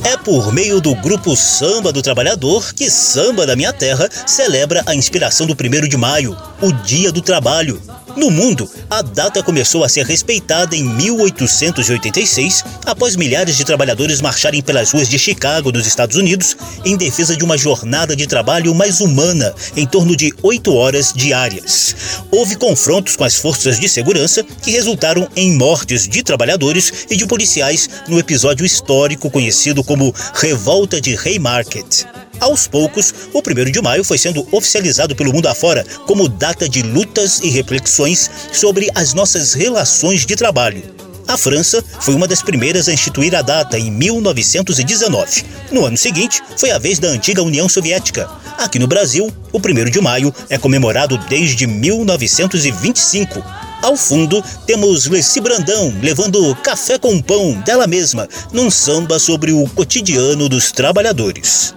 É 0.06 0.16
por 0.16 0.54
meio 0.54 0.80
do 0.80 0.96
grupo 0.96 1.36
Samba 1.36 1.92
do 1.92 2.02
Trabalhador 2.02 2.74
que 2.74 2.90
Samba 2.90 3.46
da 3.46 3.58
Minha 3.58 3.74
Terra 3.74 4.08
celebra 4.26 4.84
a 4.86 4.96
inspiração 4.96 5.46
do 5.46 5.54
1 5.54 5.90
de 5.90 5.98
maio, 5.98 6.38
o 6.62 6.72
Dia 6.72 7.12
do 7.12 7.22
Trabalho. 7.22 7.82
No 8.16 8.30
mundo, 8.30 8.70
a 8.90 9.02
data 9.02 9.42
começou 9.42 9.84
a 9.84 9.90
ser 9.90 10.06
respeitada 10.06 10.76
em 10.76 10.84
1886, 10.84 12.64
após 12.86 13.16
milhares 13.16 13.56
de 13.56 13.64
trabalhadores 13.64 14.22
marcharem 14.22 14.62
pelas 14.62 14.92
ruas 14.92 15.08
de 15.08 15.18
Chicago, 15.18 15.72
dos 15.72 15.88
Estados 15.88 16.18
Unidos, 16.18 16.58
em 16.84 16.98
defesa 16.98 17.36
de 17.36 17.44
uma 17.44 17.58
jornada 17.58 18.16
de 18.16 18.28
trabalho 18.28 18.76
mais 18.76 19.00
humana, 19.00 19.54
em 19.78 19.86
torno 19.86 20.16
de 20.16 20.34
oito 20.44 20.74
horas 20.74 21.14
diárias. 21.14 21.96
Houve 22.30 22.56
confrontos 22.56 23.16
com 23.16 23.24
as 23.24 23.36
forças 23.36 23.80
de 23.80 23.88
segurança 23.88 24.44
que 24.44 24.72
resultaram 24.72 25.28
em 25.36 25.56
mortes 25.56 26.08
de 26.08 26.22
trabalhadores 26.22 27.06
e 27.10 27.16
de 27.16 27.26
policiais 27.26 27.90
no 28.08 28.20
episódio 28.20 28.66
histórico 28.66 29.30
conhecido 29.30 29.84
como 29.84 30.14
Revolta 30.34 31.00
de 31.00 31.18
Haymarket. 31.18 32.06
Aos 32.42 32.68
poucos, 32.68 33.14
o 33.32 33.38
1 33.38 33.72
de 33.72 33.80
maio 33.84 34.04
foi 34.04 34.18
sendo 34.18 34.48
oficializado 34.52 35.16
pelo 35.16 35.32
mundo 35.32 35.48
afora 35.48 35.86
como 36.08 36.28
data 36.28 36.68
de 36.68 36.82
lutas 36.82 37.40
e 37.40 37.50
reflexões 37.52 38.32
sobre 38.52 38.90
as 38.96 39.14
nossas 39.14 39.54
relações 39.54 40.26
de 40.26 40.36
trabalho. 40.36 40.82
A 41.28 41.38
França 41.38 41.86
foi 42.00 42.16
uma 42.16 42.28
das 42.28 42.42
primeiras 42.42 42.90
a 42.90 42.94
instituir 42.94 43.36
a 43.36 43.44
data 43.44 43.78
em 43.78 43.92
1919. 43.92 45.46
No 45.72 45.86
ano 45.86 45.96
seguinte, 45.96 46.42
foi 46.58 46.72
a 46.72 46.80
vez 46.80 46.98
da 46.98 47.10
antiga 47.10 47.44
União 47.44 47.70
Soviética. 47.70 48.28
Aqui 48.58 48.80
no 48.80 48.88
Brasil, 48.88 49.32
o 49.54 49.60
1 49.60 49.92
de 49.92 50.02
maio 50.02 50.34
é 50.50 50.58
comemorado 50.58 51.20
desde 51.30 51.68
1925. 51.68 53.46
Ao 53.84 53.96
fundo, 53.96 54.44
temos 54.66 55.06
Leci 55.06 55.40
Brandão 55.40 55.94
levando 56.02 56.56
café 56.56 56.98
com 56.98 57.22
pão 57.22 57.54
dela 57.62 57.86
mesma, 57.86 58.28
num 58.52 58.72
samba 58.72 59.20
sobre 59.20 59.52
o 59.52 59.68
cotidiano 59.70 60.50
dos 60.50 60.72
trabalhadores 60.72 61.72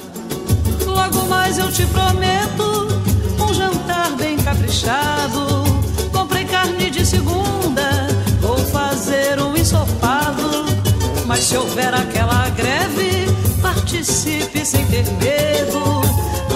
mas 1.54 1.64
eu 1.64 1.70
te 1.70 1.86
prometo 1.86 2.88
um 3.38 3.54
jantar 3.54 4.10
bem 4.16 4.36
caprichado. 4.38 5.62
Comprei 6.12 6.44
carne 6.46 6.90
de 6.90 7.06
segunda, 7.06 8.08
vou 8.40 8.58
fazer 8.58 9.40
um 9.40 9.56
ensopado. 9.56 10.64
Mas 11.26 11.44
se 11.44 11.56
houver 11.56 11.94
aquela 11.94 12.48
greve, 12.50 13.28
participe 13.62 14.66
sem 14.66 14.84
ter 14.86 15.04
medo. 15.12 16.02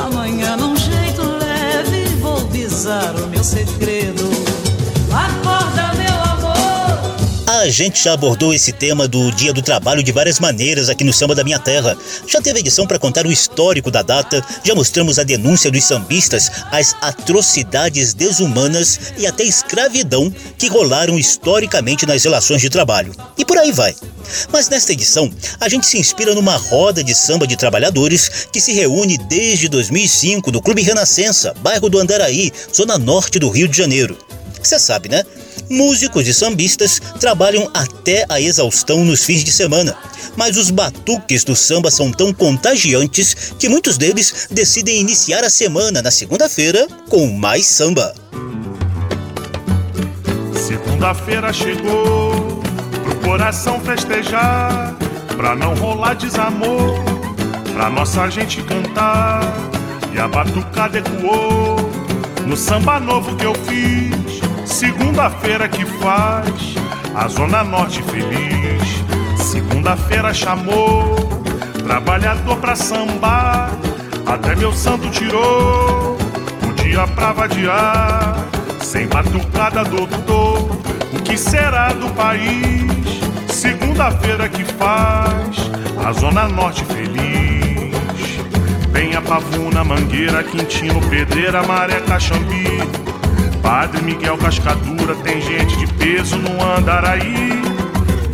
Amanhã, 0.05 0.57
num 0.57 0.75
jeito 0.75 1.23
leve, 1.23 2.17
vou 2.17 2.39
visar 2.49 3.15
o 3.15 3.29
meu 3.29 3.45
segredo. 3.45 4.48
A 7.59 7.69
gente 7.69 8.05
já 8.05 8.13
abordou 8.13 8.55
esse 8.55 8.73
tema 8.73 9.09
do 9.09 9.33
Dia 9.33 9.53
do 9.53 9.61
Trabalho 9.61 10.01
de 10.01 10.13
várias 10.13 10.39
maneiras 10.39 10.89
aqui 10.89 11.03
no 11.03 11.13
Samba 11.13 11.35
da 11.35 11.43
Minha 11.43 11.59
Terra. 11.59 11.97
Já 12.27 12.41
teve 12.41 12.61
edição 12.61 12.87
para 12.87 13.01
contar 13.01 13.27
o 13.27 13.33
histórico 13.33 13.91
da 13.91 14.01
data, 14.01 14.41
já 14.63 14.77
mostramos 14.77 15.19
a 15.19 15.25
denúncia 15.25 15.69
dos 15.69 15.83
sambistas, 15.83 16.51
as 16.71 16.95
atrocidades 17.01 18.15
desumanas 18.15 19.01
e 19.19 19.27
até 19.27 19.43
escravidão 19.43 20.33
que 20.57 20.69
rolaram 20.69 21.19
historicamente 21.19 22.07
nas 22.07 22.23
relações 22.23 22.61
de 22.61 22.71
trabalho. 22.71 23.13
E 23.37 23.45
por 23.45 23.59
aí 23.59 23.73
vai. 23.73 23.95
Mas 24.53 24.69
nesta 24.69 24.93
edição, 24.93 25.29
a 25.59 25.69
gente 25.69 25.87
se 25.87 25.99
inspira 25.99 26.35
numa 26.35 26.57
roda 26.57 27.03
de 27.03 27.15
samba 27.15 27.47
de 27.47 27.57
trabalhadores 27.57 28.47
que 28.53 28.61
se 28.61 28.73
reúne 28.73 29.19
desde 29.19 29.69
2005 29.69 30.53
do 30.53 30.63
Clube 30.63 30.83
Renascença, 30.83 31.53
bairro 31.61 31.89
do 31.89 31.99
Andaraí, 31.99 32.53
zona 32.75 32.97
norte 32.99 33.39
do 33.41 33.49
Rio 33.49 33.67
de 33.67 33.77
Janeiro. 33.77 34.17
Você 34.63 34.79
sabe, 34.79 35.09
né? 35.09 35.23
Músicos 35.71 36.27
e 36.27 36.35
sambistas 36.35 37.01
trabalham 37.21 37.71
até 37.75 38.25
a 38.29 38.41
exaustão 38.41 39.05
nos 39.05 39.25
fins 39.25 39.45
de 39.45 39.53
semana, 39.53 39.97
mas 40.37 40.57
os 40.57 40.71
batuques 40.71 41.45
do 41.45 41.55
samba 41.55 41.91
são 41.91 42.11
tão 42.11 42.33
contagiantes 42.33 43.53
que 43.59 43.69
muitos 43.69 43.99
deles 43.99 44.49
decidem 44.51 45.01
iniciar 45.01 45.45
a 45.45 45.51
semana 45.51 46.01
na 46.01 46.11
segunda-feira 46.11 46.87
com 47.09 47.27
mais 47.27 47.67
samba. 47.67 48.15
Segunda-feira 50.67 51.53
chegou 51.53 52.63
pro 53.05 53.17
coração 53.29 53.81
festejar, 53.81 54.97
pra 55.37 55.55
não 55.55 55.75
rolar 55.75 56.15
desamor, 56.15 56.95
pra 57.73 57.91
nossa 57.91 58.29
gente 58.31 58.63
cantar. 58.63 59.41
E 60.15 60.19
a 60.19 60.27
batucada 60.27 60.99
ecoou 60.99 61.77
no 62.47 62.57
samba 62.57 62.99
novo 62.99 63.37
que 63.37 63.45
eu 63.45 63.55
fiz 63.67 64.28
Segunda-feira 64.69 65.67
que 65.67 65.85
faz 65.85 66.75
a 67.15 67.27
Zona 67.27 67.65
Norte 67.65 68.03
feliz. 68.03 69.03
Segunda-feira 69.51 70.33
chamou 70.33 71.17
trabalhador 71.85 72.59
pra 72.59 72.77
sambar. 72.77 73.71
Até 74.27 74.55
meu 74.55 74.71
santo 74.73 75.09
tirou 75.11 76.19
o 76.69 76.73
dia 76.75 77.07
pra 77.09 77.33
vadiar. 77.33 78.37
Sem 78.83 79.09
batucada, 79.09 79.85
doutor, 79.85 80.71
o 81.15 81.23
que 81.25 81.37
será 81.37 81.89
do 81.89 82.09
país? 82.11 83.21
Segunda-feira 83.49 84.49
que 84.51 84.65
faz 84.65 85.71
a 86.07 86.13
Zona 86.13 86.47
Norte 86.47 86.85
feliz. 86.85 87.97
Penha, 88.93 89.21
Pavuna, 89.23 89.83
Mangueira, 89.83 90.45
Quintino, 90.45 91.01
Pedreira, 91.09 91.63
Maré, 91.63 92.01
Caxambi. 92.03 93.18
Padre 93.63 94.03
Miguel 94.03 94.37
Cascadura, 94.39 95.15
tem 95.17 95.41
gente 95.41 95.77
de 95.77 95.87
peso 95.95 96.37
no 96.37 96.63
Andaraí. 96.63 97.63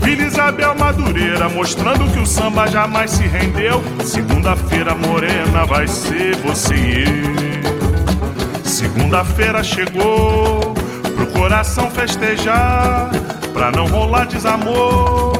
Vila 0.00 0.22
Isabel 0.22 0.74
Madureira, 0.78 1.48
mostrando 1.48 2.10
que 2.12 2.18
o 2.18 2.26
samba 2.26 2.66
jamais 2.66 3.10
se 3.10 3.26
rendeu. 3.26 3.82
Segunda-feira 4.04 4.94
morena 4.94 5.64
vai 5.66 5.88
ser 5.88 6.36
você 6.36 6.74
e 6.74 7.04
eu. 7.04 8.64
Segunda-feira 8.64 9.62
chegou 9.62 10.74
pro 11.16 11.26
coração 11.28 11.90
festejar, 11.90 13.10
pra 13.52 13.70
não 13.70 13.86
rolar 13.86 14.26
desamor, 14.26 15.32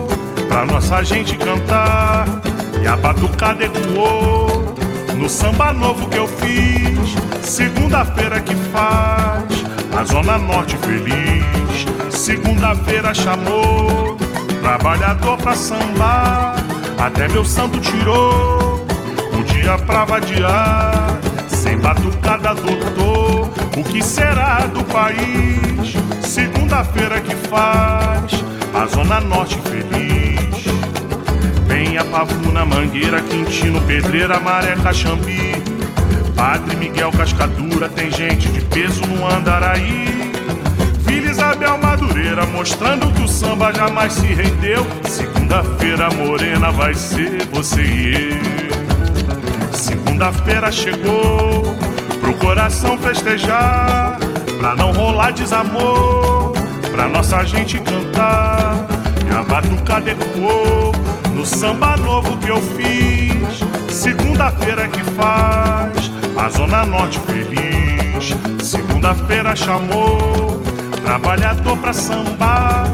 pra 0.49 0.64
nossa 0.64 1.03
gente 1.03 1.37
cantar. 1.37 2.27
E 2.83 2.87
a 2.87 2.97
batucada 2.97 3.64
ecoou 3.64 4.75
no 5.16 5.29
samba 5.29 5.73
novo 5.73 6.09
que 6.09 6.16
eu 6.16 6.27
fiz. 6.27 7.14
Segunda-feira 7.42 8.40
que 8.40 8.55
faz 8.73 9.54
a 9.97 10.05
Zona 10.05 10.39
Norte 10.39 10.77
feliz. 10.79 11.87
Segunda-feira 12.11 13.15
chamou, 13.15 14.17
trabalhador 14.63 15.37
pra 15.39 15.55
sambar. 15.55 16.57
Até 16.99 17.29
meu 17.29 17.45
santo 17.45 17.81
tirou, 17.81 18.85
o 19.39 19.45
dia 19.45 19.77
pra 19.79 20.05
vadiar. 20.05 21.19
Sem 21.49 21.79
batucada, 21.79 22.55
doutor, 22.55 23.51
que 23.95 24.03
será 24.03 24.67
do 24.67 24.83
país? 24.85 25.95
Segunda-feira 26.23 27.21
que 27.21 27.35
faz 27.49 28.45
a 28.75 28.87
Zona 28.87 29.21
Norte 29.21 29.57
feliz. 29.61 30.65
Penha, 31.69 32.05
Pavuna, 32.05 32.65
Mangueira, 32.65 33.21
Quintino, 33.23 33.81
Pedreira, 33.83 34.41
Maré, 34.41 34.75
Caxambi. 34.77 35.54
Padre 36.45 36.77
Miguel 36.77 37.11
Cascadura, 37.11 37.89
tem 37.89 38.11
gente 38.11 38.51
de 38.51 38.61
peso 38.67 39.01
no 39.07 39.27
Andaraí. 39.27 40.31
Vila 40.99 41.31
Isabel 41.31 41.79
Madureira, 41.79 42.45
mostrando 42.45 43.11
que 43.15 43.23
o 43.23 43.27
samba 43.27 43.73
jamais 43.73 44.13
se 44.13 44.27
rendeu. 44.27 44.87
Segunda-feira 45.09 46.11
morena 46.11 46.71
vai 46.71 46.93
ser 46.93 47.47
você 47.51 47.83
e 47.83 48.33
eu. 48.33 49.73
Segunda-feira 49.73 50.71
chegou 50.71 51.75
pro 52.21 52.35
coração 52.35 52.99
festejar, 52.99 54.19
pra 54.59 54.77
não 54.77 54.93
rolar 54.93 55.31
desamor, 55.31 56.53
pra 56.93 57.09
nossa 57.09 57.43
gente 57.45 57.79
cantar. 57.79 58.87
E 59.27 59.35
a 59.35 59.43
batucada 59.43 60.11
ecoou 60.11 60.93
no 61.35 61.47
samba 61.47 61.97
novo 61.97 62.37
que 62.37 62.51
eu 62.51 62.61
fiz. 62.61 63.65
Segunda-feira 63.89 64.87
que 64.89 65.03
faz 65.13 66.13
a 66.37 66.49
Zona 66.49 66.85
Norte 66.85 67.18
feliz. 67.20 68.35
Segunda-feira 68.62 69.55
chamou 69.55 70.61
trabalhador 71.03 71.77
pra 71.79 71.92
sambar. 71.92 72.90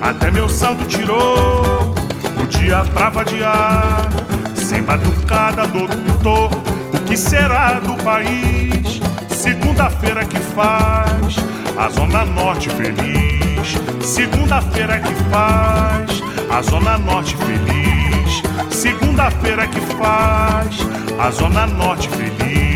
Até 0.00 0.30
meu 0.30 0.48
santo 0.48 0.84
tirou 0.86 1.94
o 2.40 2.46
dia 2.46 2.84
pra 2.92 3.10
vadiar. 3.10 4.08
Sem 4.54 4.82
batucada, 4.82 5.66
doutor, 5.66 6.50
o 6.92 6.98
que 7.06 7.16
será 7.16 7.80
do 7.80 7.94
país? 8.02 9.00
Segunda-feira 9.28 10.24
que 10.24 10.38
faz 10.38 11.36
a 11.76 11.88
Zona 11.88 12.24
Norte 12.24 12.70
feliz. 12.70 13.74
Segunda-feira 14.00 14.98
que 15.00 15.14
faz 15.30 16.22
a 16.50 16.62
Zona 16.62 16.98
Norte 16.98 17.36
feliz. 17.36 18.42
Segunda-feira 18.70 19.66
que 19.66 19.80
faz 19.80 20.78
a 21.18 21.30
Zona 21.30 21.66
Norte 21.66 22.08
feliz. 22.08 22.73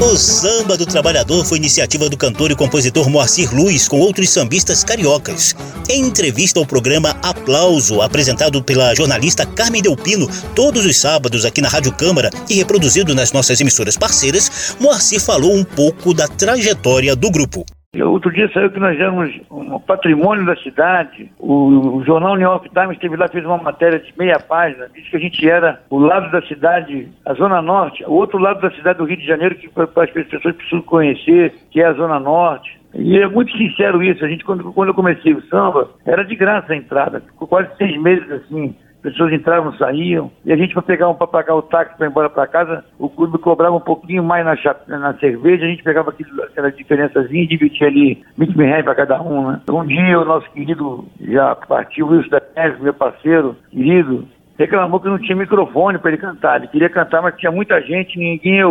O 0.00 0.16
Samba 0.16 0.76
do 0.76 0.86
Trabalhador 0.86 1.44
foi 1.44 1.58
iniciativa 1.58 2.08
do 2.08 2.16
cantor 2.16 2.52
e 2.52 2.54
compositor 2.54 3.10
Moacir 3.10 3.52
Luiz 3.52 3.88
com 3.88 3.98
outros 3.98 4.30
sambistas 4.30 4.84
cariocas. 4.84 5.56
Em 5.88 6.02
entrevista 6.02 6.60
ao 6.60 6.64
programa 6.64 7.16
Aplauso, 7.20 8.00
apresentado 8.00 8.62
pela 8.62 8.94
jornalista 8.94 9.44
Carmen 9.44 9.82
Delpino 9.82 10.28
todos 10.54 10.86
os 10.86 10.96
sábados 10.96 11.44
aqui 11.44 11.60
na 11.60 11.68
Rádio 11.68 11.90
Câmara 11.90 12.30
e 12.48 12.54
reproduzido 12.54 13.12
nas 13.12 13.32
nossas 13.32 13.60
emissoras 13.60 13.96
parceiras, 13.96 14.76
Moacir 14.78 15.20
falou 15.20 15.52
um 15.52 15.64
pouco 15.64 16.14
da 16.14 16.28
trajetória 16.28 17.16
do 17.16 17.28
grupo. 17.28 17.66
Outro 17.96 18.30
dia 18.30 18.50
saiu 18.52 18.70
que 18.70 18.78
nós 18.78 19.00
éramos 19.00 19.34
um 19.50 19.80
patrimônio 19.80 20.44
da 20.44 20.54
cidade. 20.56 21.32
O, 21.38 22.02
jornal 22.04 22.36
New 22.36 22.46
York 22.46 22.68
Times 22.68 22.92
esteve 22.92 23.16
lá, 23.16 23.26
fez 23.28 23.42
uma 23.46 23.56
matéria 23.56 23.98
de 23.98 24.12
meia 24.18 24.38
página, 24.38 24.90
disse 24.94 25.08
que 25.08 25.16
a 25.16 25.20
gente 25.20 25.48
era 25.48 25.80
o 25.88 25.98
lado 25.98 26.30
da 26.30 26.46
cidade, 26.46 27.08
a 27.24 27.32
Zona 27.32 27.62
Norte, 27.62 28.04
o 28.04 28.12
outro 28.12 28.36
lado 28.36 28.60
da 28.60 28.70
cidade 28.72 28.98
do 28.98 29.06
Rio 29.06 29.16
de 29.16 29.26
Janeiro, 29.26 29.54
que 29.54 29.70
as 29.74 30.10
pessoas 30.10 30.54
precisam 30.54 30.82
conhecer, 30.82 31.54
que 31.70 31.80
é 31.80 31.86
a 31.86 31.94
Zona 31.94 32.20
Norte. 32.20 32.78
E 32.94 33.18
é 33.18 33.26
muito 33.26 33.56
sincero 33.56 34.02
isso. 34.02 34.22
A 34.22 34.28
gente, 34.28 34.44
quando, 34.44 34.70
quando 34.70 34.88
eu 34.88 34.94
comecei 34.94 35.32
o 35.32 35.42
samba, 35.46 35.88
era 36.04 36.24
de 36.24 36.36
graça 36.36 36.74
a 36.74 36.76
entrada. 36.76 37.20
Ficou 37.20 37.48
quase 37.48 37.74
seis 37.78 37.98
meses 38.02 38.30
assim 38.30 38.74
pessoas 39.12 39.32
entravam, 39.32 39.72
saíam, 39.74 40.30
e 40.44 40.52
a 40.52 40.56
gente 40.56 40.74
para 40.74 40.82
pegar 40.82 41.08
um 41.08 41.14
para 41.14 41.26
pagar 41.26 41.54
o 41.54 41.62
táxi 41.62 41.96
para 41.96 42.06
ir 42.06 42.10
embora 42.10 42.30
para 42.30 42.46
casa, 42.46 42.84
o 42.98 43.08
clube 43.08 43.38
cobrava 43.38 43.74
um 43.74 43.80
pouquinho 43.80 44.22
mais 44.22 44.44
na, 44.44 44.56
na 44.98 45.14
cerveja, 45.14 45.64
a 45.64 45.68
gente 45.68 45.82
pegava 45.82 46.10
aquilo, 46.10 46.42
aquela 46.42 46.70
diferençazinha 46.70 47.42
e 47.42 47.48
dividia 47.48 47.86
ali 47.86 48.22
20 48.36 48.56
mil 48.56 48.66
reais 48.66 48.84
para 48.84 48.94
cada 48.94 49.20
um, 49.22 49.50
né? 49.50 49.60
Um 49.70 49.84
dia 49.84 50.20
o 50.20 50.24
nosso 50.24 50.50
querido 50.50 51.04
já 51.20 51.54
partiu, 51.54 52.08
Wilson 52.08 52.30
da 52.30 52.40
Pérez, 52.40 52.80
meu 52.80 52.94
parceiro, 52.94 53.56
querido, 53.70 54.26
reclamou 54.58 55.00
que 55.00 55.08
não 55.08 55.18
tinha 55.18 55.36
microfone 55.36 55.98
para 55.98 56.10
ele 56.10 56.20
cantar. 56.20 56.56
Ele 56.56 56.68
queria 56.68 56.90
cantar, 56.90 57.22
mas 57.22 57.36
tinha 57.36 57.52
muita 57.52 57.80
gente, 57.80 58.18
ninguém 58.18 58.56
ia 58.56 58.68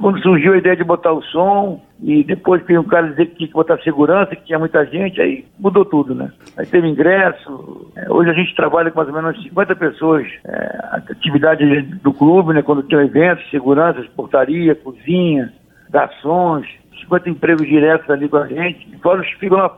quando 0.00 0.22
surgiu 0.22 0.52
a 0.52 0.58
ideia 0.58 0.76
de 0.76 0.84
botar 0.84 1.12
o 1.12 1.22
som, 1.22 1.80
e 2.02 2.24
depois 2.24 2.64
tem 2.64 2.78
um 2.78 2.84
cara 2.84 3.08
dizer 3.08 3.26
que 3.26 3.36
tinha 3.36 3.48
que 3.48 3.54
botar 3.54 3.78
segurança, 3.78 4.34
que 4.34 4.44
tinha 4.44 4.58
muita 4.58 4.84
gente, 4.86 5.20
aí 5.20 5.44
mudou 5.58 5.84
tudo, 5.84 6.14
né? 6.14 6.32
Aí 6.56 6.66
teve 6.66 6.88
ingresso. 6.88 7.90
É, 7.96 8.10
hoje 8.10 8.30
a 8.30 8.34
gente 8.34 8.54
trabalha 8.54 8.90
com 8.90 8.98
mais 8.98 9.08
ou 9.08 9.14
menos 9.14 9.42
50 9.42 9.76
pessoas. 9.76 10.26
É, 10.44 11.00
atividade 11.10 11.82
do 12.02 12.12
clube, 12.12 12.54
né? 12.54 12.62
Quando 12.62 12.82
tem 12.82 12.98
eventos, 12.98 13.48
segurança, 13.50 14.04
portaria, 14.16 14.74
cozinha, 14.74 15.52
garçons, 15.90 16.66
50 17.00 17.30
empregos 17.30 17.66
diretos 17.66 18.08
ali 18.10 18.28
com 18.28 18.38
a 18.38 18.46
gente. 18.46 18.98
Fora 18.98 19.20
os 19.20 19.28
que 19.28 19.38
ficam 19.38 19.58
lá 19.58 19.68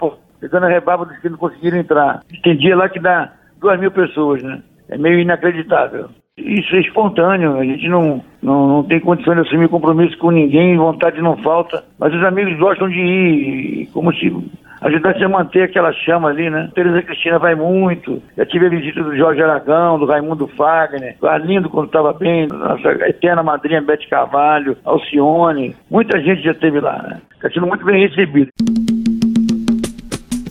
pegando 0.40 0.66
a 0.66 0.68
rebaba 0.68 1.04
dos 1.04 1.18
que 1.18 1.28
não 1.28 1.38
conseguiram 1.38 1.78
entrar. 1.78 2.20
Tem 2.42 2.56
dia 2.56 2.76
lá 2.76 2.88
que 2.88 3.00
dá 3.00 3.32
2 3.60 3.80
mil 3.80 3.90
pessoas, 3.90 4.42
né? 4.42 4.62
É 4.88 4.98
meio 4.98 5.18
inacreditável. 5.18 6.08
Isso 6.36 6.74
é 6.74 6.80
espontâneo, 6.80 7.56
a 7.58 7.64
gente 7.64 7.88
não, 7.88 8.20
não, 8.42 8.66
não 8.66 8.82
tem 8.82 8.98
condição 8.98 9.34
de 9.34 9.42
assumir 9.42 9.68
compromisso 9.68 10.18
com 10.18 10.32
ninguém, 10.32 10.76
vontade 10.76 11.22
não 11.22 11.36
falta, 11.36 11.84
mas 11.96 12.12
os 12.12 12.24
amigos 12.24 12.58
gostam 12.58 12.88
de 12.88 12.98
ir, 12.98 13.86
como 13.92 14.12
se 14.14 14.32
ajudasse 14.80 15.22
a 15.22 15.28
manter 15.28 15.62
aquela 15.62 15.92
chama 15.92 16.28
ali, 16.28 16.50
né? 16.50 16.70
Tereza 16.74 17.02
Cristina 17.02 17.38
vai 17.38 17.54
muito, 17.54 18.20
já 18.36 18.44
tive 18.44 18.66
a 18.66 18.70
visita 18.70 19.02
do 19.02 19.16
Jorge 19.16 19.42
Aragão, 19.42 19.96
do 19.96 20.06
Raimundo 20.06 20.48
Fagner, 20.48 21.16
do 21.20 21.28
Arlindo 21.28 21.70
quando 21.70 21.86
estava 21.86 22.12
bem, 22.12 22.48
nossa 22.48 22.90
eterna 23.08 23.42
madrinha 23.42 23.80
Bete 23.80 24.08
Carvalho, 24.08 24.76
Alcione, 24.84 25.76
muita 25.88 26.20
gente 26.20 26.42
já 26.42 26.50
esteve 26.50 26.80
lá, 26.80 27.00
né? 27.00 27.20
Está 27.36 27.48
sendo 27.48 27.68
muito 27.68 27.84
bem 27.84 28.08
recebido. 28.08 28.50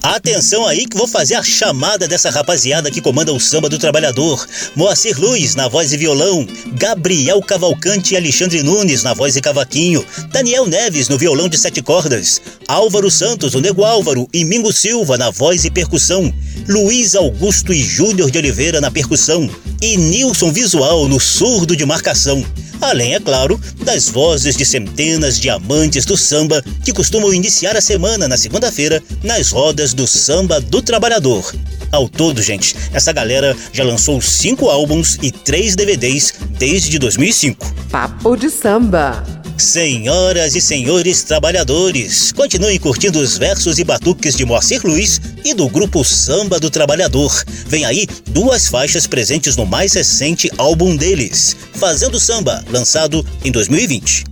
Atenção 0.03 0.67
aí 0.67 0.85
que 0.85 0.97
vou 0.97 1.07
fazer 1.07 1.35
a 1.35 1.41
chamada 1.41 2.09
dessa 2.09 2.29
rapaziada 2.29 2.91
que 2.91 2.99
comanda 2.99 3.31
o 3.31 3.39
samba 3.39 3.69
do 3.69 3.79
trabalhador. 3.79 4.45
Moacir 4.75 5.17
Luiz 5.17 5.55
na 5.55 5.69
voz 5.69 5.93
e 5.93 5.97
violão, 5.97 6.45
Gabriel 6.73 7.41
Cavalcante 7.41 8.13
e 8.13 8.17
Alexandre 8.17 8.61
Nunes 8.61 9.01
na 9.01 9.13
voz 9.13 9.37
e 9.37 9.41
cavaquinho, 9.41 10.05
Daniel 10.29 10.65
Neves 10.65 11.07
no 11.07 11.17
violão 11.17 11.47
de 11.47 11.57
sete 11.57 11.81
cordas, 11.81 12.41
Álvaro 12.67 13.09
Santos, 13.09 13.55
o 13.55 13.61
Nego 13.61 13.85
Álvaro. 13.85 14.27
E 14.33 14.43
Mingo 14.43 14.73
Silva 14.73 15.17
na 15.17 15.29
voz 15.29 15.63
e 15.63 15.71
percussão, 15.71 16.33
Luiz 16.67 17.15
Augusto 17.15 17.71
e 17.71 17.81
Júnior 17.81 18.29
de 18.29 18.37
Oliveira 18.37 18.81
na 18.81 18.91
percussão. 18.91 19.49
E 19.81 19.95
Nilson 19.95 20.51
Visual 20.51 21.07
no 21.07 21.17
surdo 21.17 21.77
de 21.77 21.85
marcação. 21.85 22.43
Além, 22.83 23.15
é 23.15 23.19
claro, 23.19 23.59
das 23.85 24.09
vozes 24.09 24.57
de 24.57 24.65
centenas 24.65 25.39
de 25.39 25.49
amantes 25.49 26.05
do 26.05 26.17
samba 26.17 26.61
que 26.83 26.91
costumam 26.91 27.33
iniciar 27.33 27.77
a 27.77 27.81
semana 27.81 28.27
na 28.27 28.35
segunda-feira 28.35 29.01
nas 29.23 29.51
rodas 29.51 29.92
do 29.93 30.07
Samba 30.07 30.59
do 30.59 30.81
Trabalhador. 30.81 31.53
Ao 31.91 32.09
todo, 32.09 32.41
gente, 32.41 32.75
essa 32.91 33.13
galera 33.13 33.55
já 33.71 33.83
lançou 33.83 34.19
cinco 34.21 34.69
álbuns 34.69 35.17
e 35.21 35.31
três 35.31 35.75
DVDs 35.75 36.33
desde 36.57 36.97
2005. 36.97 37.73
Papo 37.91 38.35
de 38.35 38.49
samba. 38.49 39.23
Senhoras 39.57 40.55
e 40.55 40.61
senhores 40.61 41.21
trabalhadores, 41.23 42.31
continuem 42.31 42.79
curtindo 42.79 43.19
os 43.19 43.37
versos 43.37 43.77
e 43.77 43.83
batuques 43.83 44.35
de 44.35 44.45
Moacir 44.45 44.81
Luiz 44.83 45.21
e 45.45 45.53
do 45.53 45.69
grupo 45.69 46.03
Samba 46.03 46.59
do 46.59 46.71
Trabalhador. 46.71 47.31
Vem 47.67 47.85
aí 47.85 48.07
duas 48.29 48.67
faixas 48.67 49.05
presentes 49.05 49.55
no 49.55 49.65
mais 49.65 49.93
recente 49.93 50.49
álbum 50.57 50.95
deles, 50.95 51.55
Fazendo 51.73 52.19
Samba, 52.19 52.63
lançado 52.71 53.25
em 53.45 53.51
2020. 53.51 54.23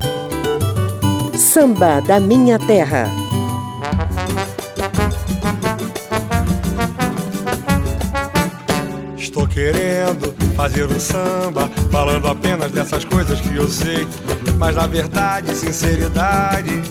Samba 1.37 2.01
da 2.01 2.19
Minha 2.19 2.57
Terra. 2.57 3.30
Querendo 9.61 10.33
fazer 10.55 10.87
um 10.87 10.99
samba, 10.99 11.69
falando 11.91 12.27
apenas 12.27 12.71
dessas 12.71 13.05
coisas 13.05 13.39
que 13.39 13.55
eu 13.55 13.67
sei. 13.67 14.07
Mas 14.57 14.75
na 14.75 14.87
verdade, 14.87 15.55
sinceridade, 15.55 16.81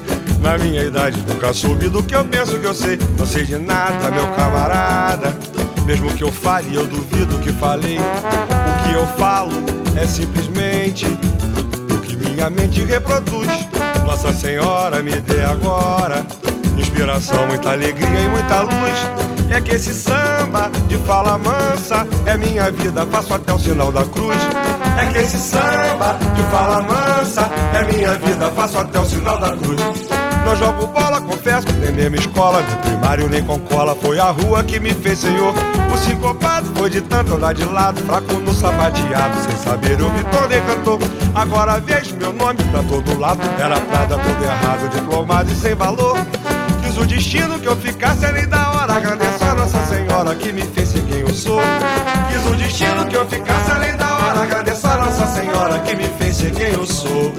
na 0.40 0.56
minha 0.56 0.84
idade 0.84 1.20
nunca 1.26 1.52
soube 1.52 1.88
do 1.88 2.00
que 2.00 2.14
eu 2.14 2.24
penso 2.24 2.58
que 2.60 2.66
eu 2.66 2.74
sei. 2.74 2.96
Não 3.18 3.26
sei 3.26 3.44
de 3.44 3.58
nada, 3.58 4.10
meu 4.12 4.26
camarada. 4.36 5.36
Mesmo 5.84 6.14
que 6.14 6.22
eu 6.22 6.30
fale, 6.30 6.72
eu 6.72 6.86
duvido 6.86 7.38
que 7.40 7.52
falei. 7.52 7.98
O 7.98 8.88
que 8.88 8.94
eu 8.94 9.06
falo 9.18 9.52
é 9.96 10.06
simplesmente 10.06 11.06
o 11.92 11.98
que 11.98 12.16
minha 12.16 12.48
mente 12.48 12.84
reproduz. 12.84 13.48
Nossa 14.06 14.32
Senhora 14.32 15.02
me 15.02 15.20
dê 15.20 15.42
agora 15.42 16.24
inspiração, 16.78 17.46
muita 17.46 17.72
alegria 17.72 18.20
e 18.20 18.28
muita 18.28 18.62
luz. 18.62 19.19
É 19.50 19.60
que 19.60 19.74
esse 19.74 19.92
samba 19.92 20.70
de 20.86 20.96
fala 20.98 21.36
mansa 21.36 22.06
é 22.24 22.36
minha 22.36 22.70
vida, 22.70 23.04
faço 23.06 23.34
até 23.34 23.52
o 23.52 23.58
sinal 23.58 23.90
da 23.90 24.04
cruz. 24.04 24.36
É 24.96 25.06
que 25.06 25.18
esse 25.18 25.38
samba 25.38 26.16
de 26.36 26.42
fala 26.44 26.80
mansa 26.82 27.50
é 27.74 27.92
minha 27.92 28.14
vida, 28.14 28.48
faço 28.52 28.78
até 28.78 29.00
o 29.00 29.04
sinal 29.04 29.38
da 29.38 29.56
cruz. 29.56 29.80
Não 30.44 30.56
jogo 30.56 30.86
bola, 30.86 31.20
confesso, 31.20 31.66
nem 31.80 31.92
mesmo 31.92 32.16
escola, 32.16 32.62
nem 32.62 32.76
primário, 32.76 33.28
nem 33.28 33.44
com 33.44 33.58
cola. 33.58 33.94
Foi 33.96 34.20
a 34.20 34.30
rua 34.30 34.62
que 34.62 34.78
me 34.78 34.94
fez 34.94 35.18
senhor. 35.18 35.52
O 35.92 35.98
sincopado 35.98 36.70
foi 36.76 36.88
de 36.88 37.00
tanto 37.00 37.34
andar 37.34 37.52
de 37.52 37.64
lado, 37.64 38.00
fraco 38.02 38.34
no 38.34 38.54
sapateado. 38.54 39.36
Sem 39.42 39.56
saber 39.56 39.98
eu 39.98 40.10
me 40.10 40.22
tornei 40.24 40.60
cantor. 40.60 40.98
Agora 41.34 41.80
vejo 41.80 42.16
meu 42.16 42.32
nome 42.32 42.62
pra 42.70 42.82
todo 42.84 43.18
lado. 43.18 43.40
Era 43.58 43.80
prada, 43.80 44.16
todo 44.16 44.44
errado, 44.44 44.88
diplomado 44.90 45.52
e 45.52 45.56
sem 45.56 45.74
valor. 45.74 46.16
O 47.00 47.06
destino 47.06 47.58
que 47.58 47.66
eu 47.66 47.76
ficasse 47.76 48.26
além 48.26 48.46
da 48.46 48.70
hora. 48.72 48.92
Agradeço 48.92 49.42
a 49.42 49.54
Nossa 49.54 49.86
Senhora 49.86 50.34
que 50.34 50.52
me 50.52 50.60
fez 50.62 50.88
ser 50.90 51.02
quem 51.04 51.20
eu 51.20 51.32
sou. 51.32 51.58
Quis 52.28 52.46
o 52.46 52.54
destino 52.56 53.06
que 53.06 53.16
eu 53.16 53.26
ficasse 53.26 53.70
além 53.70 53.96
da 53.96 54.14
hora. 54.16 54.40
Agradeço 54.42 54.86
a 54.86 54.96
Nossa 54.96 55.26
Senhora 55.28 55.78
que 55.80 55.96
me 55.96 56.04
fez 56.18 56.36
ser 56.36 56.52
quem 56.52 56.72
eu 56.72 56.86
sou. 56.86 57.32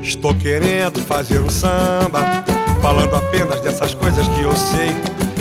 Estou 0.00 0.34
querendo 0.36 1.00
fazer 1.00 1.40
um 1.40 1.50
samba, 1.50 2.44
falando 2.80 3.16
apenas 3.16 3.60
dessas 3.60 3.94
coisas 3.94 4.26
que 4.28 4.42
eu 4.42 4.54
sei. 4.54 4.94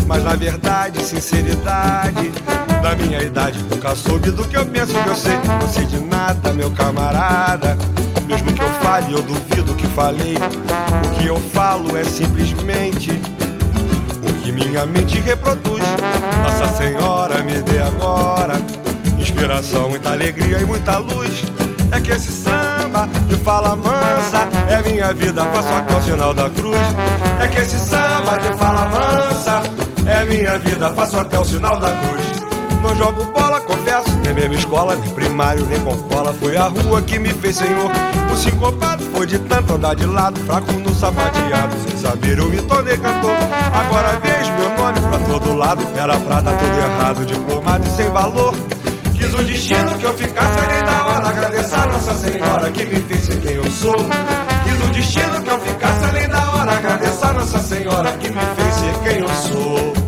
Mas 0.09 0.23
na 0.23 0.35
verdade, 0.35 1.05
sinceridade, 1.05 2.31
da 2.81 2.95
minha 2.95 3.21
idade, 3.21 3.59
nunca 3.69 3.95
soube 3.95 4.31
do 4.31 4.43
que 4.43 4.57
eu 4.57 4.65
penso 4.65 4.91
que 4.91 5.07
eu 5.07 5.15
sei. 5.15 5.37
Não 5.61 5.69
sei 5.69 5.85
de 5.85 5.99
nada, 5.99 6.51
meu 6.51 6.71
camarada. 6.71 7.77
Mesmo 8.25 8.51
que 8.51 8.59
eu 8.59 8.69
fale, 8.81 9.13
eu 9.13 9.21
duvido 9.21 9.75
que 9.75 9.85
falei. 9.89 10.35
O 10.35 11.09
que 11.11 11.27
eu 11.27 11.39
falo 11.53 11.95
é 11.95 12.03
simplesmente 12.03 13.11
o 14.23 14.33
que 14.41 14.51
minha 14.51 14.83
mente 14.87 15.19
reproduz. 15.19 15.83
Nossa 16.41 16.75
Senhora 16.75 17.43
me 17.43 17.61
dê 17.61 17.77
agora 17.79 18.55
inspiração, 19.19 19.89
muita 19.89 20.09
alegria 20.11 20.57
e 20.57 20.65
muita 20.65 20.97
luz. 20.97 21.43
É 21.91 21.99
que 21.99 22.11
esse 22.11 22.31
samba 22.31 23.07
de 23.27 23.35
fala 23.37 23.75
mansa 23.75 24.47
é 24.69 24.81
minha 24.87 25.11
vida, 25.13 25.43
faço 25.45 25.69
até 25.69 25.95
o 25.95 26.01
sinal 26.01 26.33
da 26.33 26.49
cruz. 26.49 26.77
É 27.41 27.47
que 27.47 27.59
esse 27.59 27.79
samba 27.79 28.37
de 28.37 28.55
fala 28.57 28.68
minha 30.29 30.59
vida, 30.59 30.89
faço 30.91 31.19
até 31.19 31.39
o 31.39 31.43
sinal 31.43 31.79
da 31.79 31.89
cruz. 31.89 32.39
Não 32.83 32.95
jogo 32.95 33.25
bola, 33.25 33.59
confesso, 33.61 34.09
nem 34.23 34.33
mesmo 34.33 34.53
escola, 34.53 34.95
nem 34.95 35.09
primário, 35.09 35.65
nem 35.65 35.79
com 35.81 35.97
cola. 36.03 36.31
Foi 36.33 36.55
a 36.55 36.65
rua 36.65 37.01
que 37.01 37.19
me 37.19 37.29
fez 37.29 37.57
senhor. 37.57 37.91
O 38.31 38.35
sincopado 38.37 39.03
foi 39.11 39.25
de 39.25 39.39
tanto 39.39 39.73
andar 39.73 39.95
de 39.95 40.05
lado, 40.05 40.39
fraco 40.41 40.71
no 40.71 40.93
sapateado. 40.93 41.75
Sem 41.87 41.97
saber 41.97 42.37
eu 42.37 42.47
me 42.47 42.61
tornei 42.61 42.95
cantor. 42.97 43.35
Agora 43.73 44.19
vejo 44.23 44.53
meu 44.53 44.77
nome 44.77 44.99
pra 45.01 45.19
todo 45.19 45.55
lado. 45.55 45.83
Era 45.97 46.17
prata, 46.19 46.51
tudo 46.51 46.77
errado, 46.77 47.25
diplomado 47.25 47.87
e 47.87 47.91
sem 47.91 48.09
valor. 48.11 48.55
Quis 49.17 49.33
o 49.33 49.43
destino 49.43 49.97
que 49.97 50.05
eu 50.05 50.13
ficasse 50.13 50.59
além 50.59 50.83
da 50.83 51.05
hora. 51.05 51.27
Agradecer 51.27 51.75
a 51.75 51.85
Nossa 51.87 52.13
Senhora 52.13 52.71
que 52.71 52.85
me 52.85 53.01
fez 53.01 53.25
ser 53.25 53.41
quem 53.41 53.53
eu 53.55 53.71
sou. 53.71 53.95
Quis 54.63 54.85
o 54.85 54.93
destino 54.93 55.41
que 55.41 55.49
eu 55.49 55.59
ficasse 55.59 56.05
além 56.05 56.29
da 56.29 56.51
hora. 56.51 56.71
Agradecer 56.71 57.25
a 57.25 57.33
Nossa 57.33 57.59
Senhora 57.59 58.11
que 58.13 58.29
me 58.29 58.41
fez 58.55 58.75
ser 58.75 58.93
quem 59.03 59.19
eu 59.19 59.29
sou. 59.29 59.98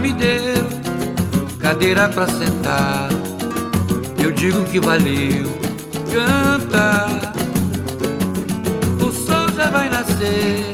Me 0.00 0.12
deu 0.12 0.66
cadeira 1.60 2.08
pra 2.08 2.26
sentar. 2.26 3.08
Eu 4.22 4.32
digo 4.32 4.64
que 4.64 4.80
valeu, 4.80 5.46
canta. 6.12 7.06
O 9.00 9.10
sol 9.12 9.48
já 9.56 9.70
vai 9.70 9.88
nascer, 9.88 10.64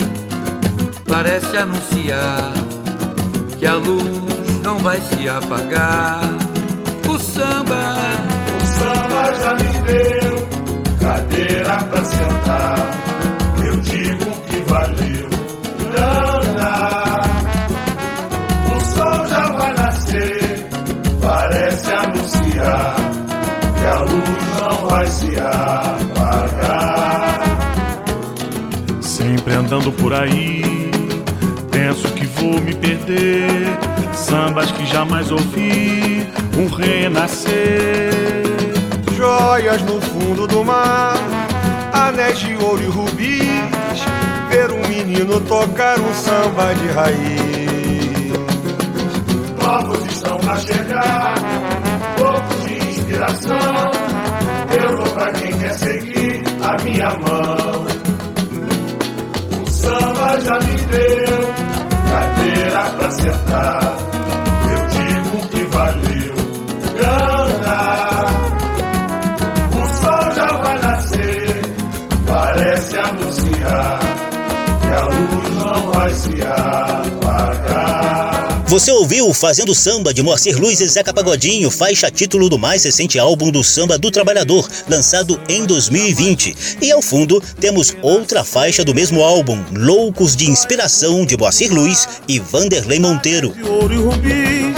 parece 1.07 1.57
anunciar 1.57 2.53
que 3.59 3.67
a 3.67 3.75
luz 3.75 4.61
não 4.63 4.79
vai 4.79 5.01
se 5.01 5.29
apagar. 5.29 6.21
O 7.09 7.19
samba, 7.19 7.95
O 8.61 8.67
samba 8.67 9.35
já 9.41 9.55
me 9.55 9.73
deu 9.87 10.49
cadeira 11.01 11.77
pra 11.85 12.05
sentar. 12.05 12.91
Eu 13.65 13.77
digo 13.79 14.31
que 14.49 14.61
valeu 14.69 15.24
vai 24.95 25.07
se 25.09 25.37
apagar. 25.41 26.85
Sempre 29.01 29.55
andando 29.55 29.91
por 29.91 30.15
aí, 30.15 30.63
penso 31.73 32.07
que 32.13 32.25
vou 32.27 32.61
me 32.61 32.73
perder. 32.75 33.77
Sambas 34.13 34.71
que 34.71 34.87
jamais 34.87 35.33
ouvi, 35.33 36.25
um 36.57 36.69
renascer. 36.69 38.45
Joias 39.17 39.83
no 39.83 40.01
fundo 40.01 40.47
do 40.47 40.65
mar, 40.65 41.17
anéis 41.93 42.39
de 42.39 42.55
ouro 42.55 42.81
e 42.81 42.87
rubis. 42.87 44.05
Ver 44.49 44.71
um 44.71 44.87
menino 44.87 45.41
tocar 45.41 45.99
um 45.99 46.15
samba 46.15 46.73
de 46.75 46.87
raiz. 46.93 48.33
Novos 49.61 50.07
estão 50.07 50.39
a 50.49 50.57
chegar, 50.57 51.35
poucos 52.17 52.65
de 52.65 52.75
inspiração. 52.91 53.94
Pra 55.25 55.33
quem 55.33 55.59
quer 55.59 55.73
seguir 55.73 56.43
a 56.63 56.77
minha 56.83 57.09
mão. 57.09 57.87
O 59.63 59.67
samba 59.71 60.39
já 60.43 60.61
me 60.61 60.77
deu 60.77 61.55
cadeira 62.11 62.85
pra 62.99 63.11
sentar. 63.11 63.97
Eu 64.71 64.81
digo 64.91 65.49
que 65.49 65.65
valeu 65.65 66.35
grana. 66.99 67.79
O 69.73 69.83
sol 70.03 70.27
já 70.37 70.53
vai 70.59 70.79
nascer, 70.83 71.63
parece 72.27 72.99
anunciar 72.99 74.01
que 74.83 74.89
a 74.93 75.05
luz 75.07 75.49
não 75.57 75.93
vai 75.93 76.13
se 76.13 76.43
apagar. 76.43 77.14
Você 78.75 78.91
ouviu 78.91 79.33
Fazendo 79.33 79.73
Samba 79.73 80.13
de 80.13 80.21
Moacir 80.21 80.61
Luiz 80.61 80.81
e 80.81 80.89
Zeca 80.89 81.15
Pagodinho, 81.15 81.71
faixa 81.71 82.11
título 82.11 82.49
do 82.49 82.59
mais 82.59 82.83
recente 82.83 83.21
álbum 83.21 83.53
do 83.53 83.63
Samba 83.63 83.97
do 83.97 84.11
Trabalhador, 84.11 84.69
lançado 84.89 85.41
em 85.49 85.65
2020. 85.65 86.79
E 86.83 86.91
ao 86.91 87.01
fundo 87.01 87.41
temos 87.61 87.97
outra 88.03 88.43
faixa 88.43 88.85
do 88.85 88.93
mesmo 88.93 89.23
álbum, 89.23 89.65
Loucos 89.73 90.35
de 90.35 90.51
Inspiração 90.51 91.25
de 91.25 91.37
Moacir 91.37 91.73
Luiz 91.73 92.21
e 92.27 92.41
Vanderlei 92.41 92.99
Monteiro. 92.99 93.53
de 93.53 93.63
ouro 93.63 94.11
e 94.25 94.75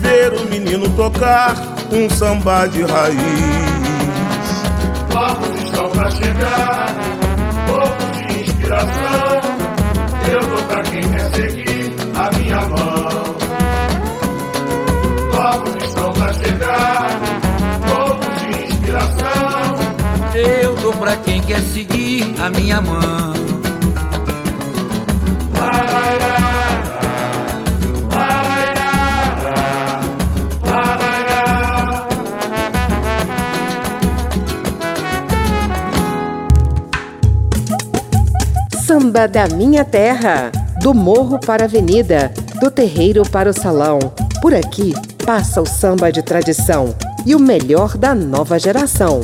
ver 0.00 0.32
o 0.32 0.44
menino 0.46 0.90
tocar 0.96 1.54
um 1.92 2.10
samba 2.10 2.66
de 2.66 2.82
raiz. 2.82 3.18
Povos 5.12 5.62
estão 5.62 5.88
pra 5.90 6.10
chegar, 6.10 6.92
poucos 7.68 8.16
de 8.18 8.50
inspiração. 8.50 9.11
Mão. 12.68 13.34
Povos 15.32 15.84
estão 15.84 16.12
pra 16.12 16.32
chegar, 16.32 17.20
de 18.38 18.64
inspiração. 18.64 19.76
eu 20.34 20.74
dou 20.76 20.92
pra 20.94 21.16
quem 21.16 21.40
quer 21.42 21.60
seguir 21.60 22.34
a 22.40 22.50
minha 22.50 22.80
mão. 22.80 23.32
Samba 38.86 39.26
da 39.26 39.48
minha 39.48 39.84
terra, 39.84 40.52
do 40.82 40.92
morro 40.92 41.38
para 41.38 41.64
a 41.64 41.66
avenida, 41.66 42.30
do 42.62 42.70
terreiro 42.70 43.24
para 43.28 43.50
o 43.50 43.52
salão. 43.52 43.98
Por 44.40 44.54
aqui 44.54 44.94
passa 45.26 45.60
o 45.60 45.66
samba 45.66 46.12
de 46.12 46.22
tradição 46.22 46.94
e 47.26 47.34
o 47.34 47.40
melhor 47.40 47.98
da 47.98 48.14
nova 48.14 48.56
geração. 48.56 49.22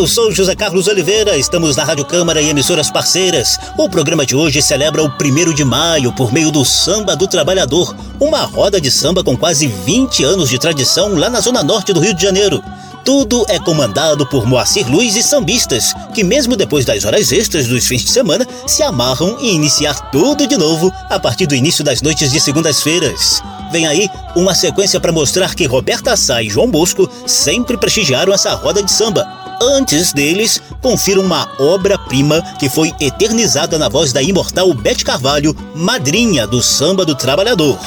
Eu 0.00 0.06
sou 0.06 0.32
José 0.32 0.54
Carlos 0.54 0.88
Oliveira, 0.88 1.36
estamos 1.36 1.76
na 1.76 1.84
Rádio 1.84 2.06
Câmara 2.06 2.40
e 2.40 2.48
emissoras 2.48 2.90
parceiras. 2.90 3.58
O 3.76 3.86
programa 3.86 4.24
de 4.24 4.34
hoje 4.34 4.62
celebra 4.62 5.04
o 5.04 5.08
1 5.08 5.52
de 5.52 5.62
maio 5.62 6.10
por 6.10 6.32
meio 6.32 6.50
do 6.50 6.64
Samba 6.64 7.14
do 7.14 7.28
Trabalhador, 7.28 7.94
uma 8.18 8.40
roda 8.44 8.80
de 8.80 8.90
samba 8.90 9.22
com 9.22 9.36
quase 9.36 9.66
20 9.66 10.24
anos 10.24 10.48
de 10.48 10.58
tradição 10.58 11.14
lá 11.16 11.28
na 11.28 11.40
zona 11.40 11.62
norte 11.62 11.92
do 11.92 12.00
Rio 12.00 12.14
de 12.14 12.22
Janeiro. 12.22 12.64
Tudo 13.04 13.44
é 13.46 13.58
comandado 13.58 14.26
por 14.26 14.46
Moacir 14.46 14.90
Luiz 14.90 15.16
e 15.16 15.22
sambistas, 15.22 15.92
que 16.14 16.24
mesmo 16.24 16.56
depois 16.56 16.86
das 16.86 17.04
horas 17.04 17.30
extras 17.30 17.66
dos 17.66 17.86
fins 17.86 18.02
de 18.02 18.10
semana, 18.10 18.46
se 18.66 18.82
amarram 18.82 19.36
em 19.38 19.54
iniciar 19.54 20.10
tudo 20.10 20.46
de 20.46 20.56
novo 20.56 20.90
a 21.10 21.20
partir 21.20 21.46
do 21.46 21.54
início 21.54 21.84
das 21.84 22.00
noites 22.00 22.32
de 22.32 22.40
segundas-feiras. 22.40 23.42
Vem 23.70 23.86
aí 23.86 24.08
uma 24.34 24.54
sequência 24.54 24.98
para 24.98 25.12
mostrar 25.12 25.54
que 25.54 25.66
Roberta 25.66 26.16
Sá 26.16 26.42
e 26.42 26.48
João 26.48 26.70
Bosco 26.70 27.08
sempre 27.26 27.76
prestigiaram 27.76 28.32
essa 28.32 28.54
roda 28.54 28.82
de 28.82 28.90
samba. 28.90 29.39
Antes 29.62 30.14
deles, 30.14 30.60
confira 30.80 31.20
uma 31.20 31.46
obra-prima 31.58 32.40
que 32.58 32.70
foi 32.70 32.94
eternizada 32.98 33.78
na 33.78 33.90
voz 33.90 34.10
da 34.10 34.22
imortal 34.22 34.72
Bete 34.72 35.04
Carvalho, 35.04 35.54
madrinha 35.74 36.46
do 36.46 36.62
samba 36.62 37.04
do 37.04 37.14
trabalhador. 37.14 37.78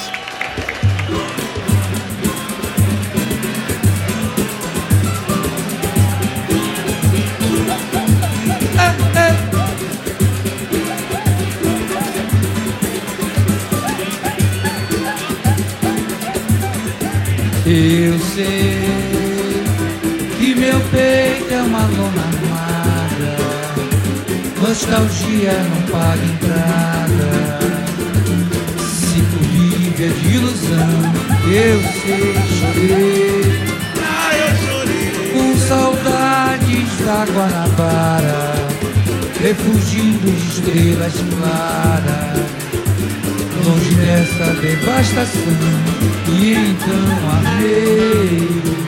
Eu 17.65 18.19
sei 18.19 18.72
lona 21.87 22.23
armada, 22.31 23.31
nostalgia 24.61 25.53
não 25.53 25.81
paga 25.91 26.25
entrada. 26.25 27.31
Se 28.79 29.21
tu 29.21 29.39
vive 29.51 30.03
é 30.03 30.07
de 30.07 30.35
ilusão, 30.35 30.93
eu 31.45 31.79
sei, 32.01 32.33
chorei. 32.59 33.43
Ah, 34.01 34.31
eu 34.37 34.51
chorei. 34.65 35.11
Com 35.33 35.57
saudades 35.67 36.91
da 37.05 37.25
Guanabara, 37.25 38.53
refugindo 39.41 40.31
de 40.31 40.47
estrelas 40.47 41.13
claras 41.37 42.43
longe 43.65 43.95
dessa 43.95 44.53
devastação. 44.61 45.41
E 46.27 46.53
então 46.53 47.05
amei 47.39 48.82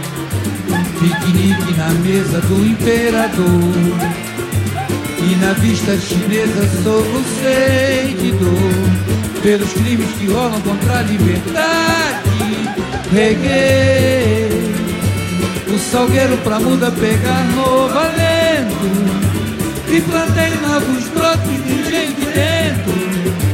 piquenique 0.99 1.73
na 1.77 1.89
mesa 1.89 2.41
do 2.41 2.65
imperador. 2.65 3.45
E 5.19 5.35
na 5.37 5.53
vista 5.53 5.97
chinesa 5.97 6.67
solucei 6.83 8.15
de 8.19 8.31
dor 8.31 9.41
pelos 9.41 9.73
crimes 9.73 10.09
que 10.19 10.27
rolam 10.27 10.61
contra 10.61 10.99
a 10.99 11.01
liberdade. 11.03 12.25
Reguei 13.11 14.75
o 15.73 15.79
salgueiro 15.79 16.37
pra 16.37 16.59
muda 16.59 16.91
pegar 16.91 17.43
no 17.55 17.87
valendo. 17.89 19.25
E 19.87 20.01
plantei 20.01 20.51
novos 20.61 21.07
brotos 21.09 21.63
de 21.65 21.83
gente 21.89 22.25
dentro 22.33 22.95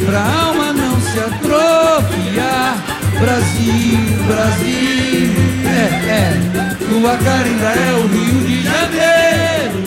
pra 0.06 0.19
alma 0.19 0.73
não 0.73 0.99
se 0.99 1.19
atrofiar. 1.19 2.84
Brasil, 3.19 3.99
Brasil, 4.25 5.30
é, 5.67 6.10
é, 6.10 6.50
tua 6.91 7.15
cara 7.17 7.45
ainda 7.45 7.69
é 7.69 7.93
o 7.93 8.08
Rio 8.08 8.41
de 8.45 8.63
Janeiro. 8.63 9.84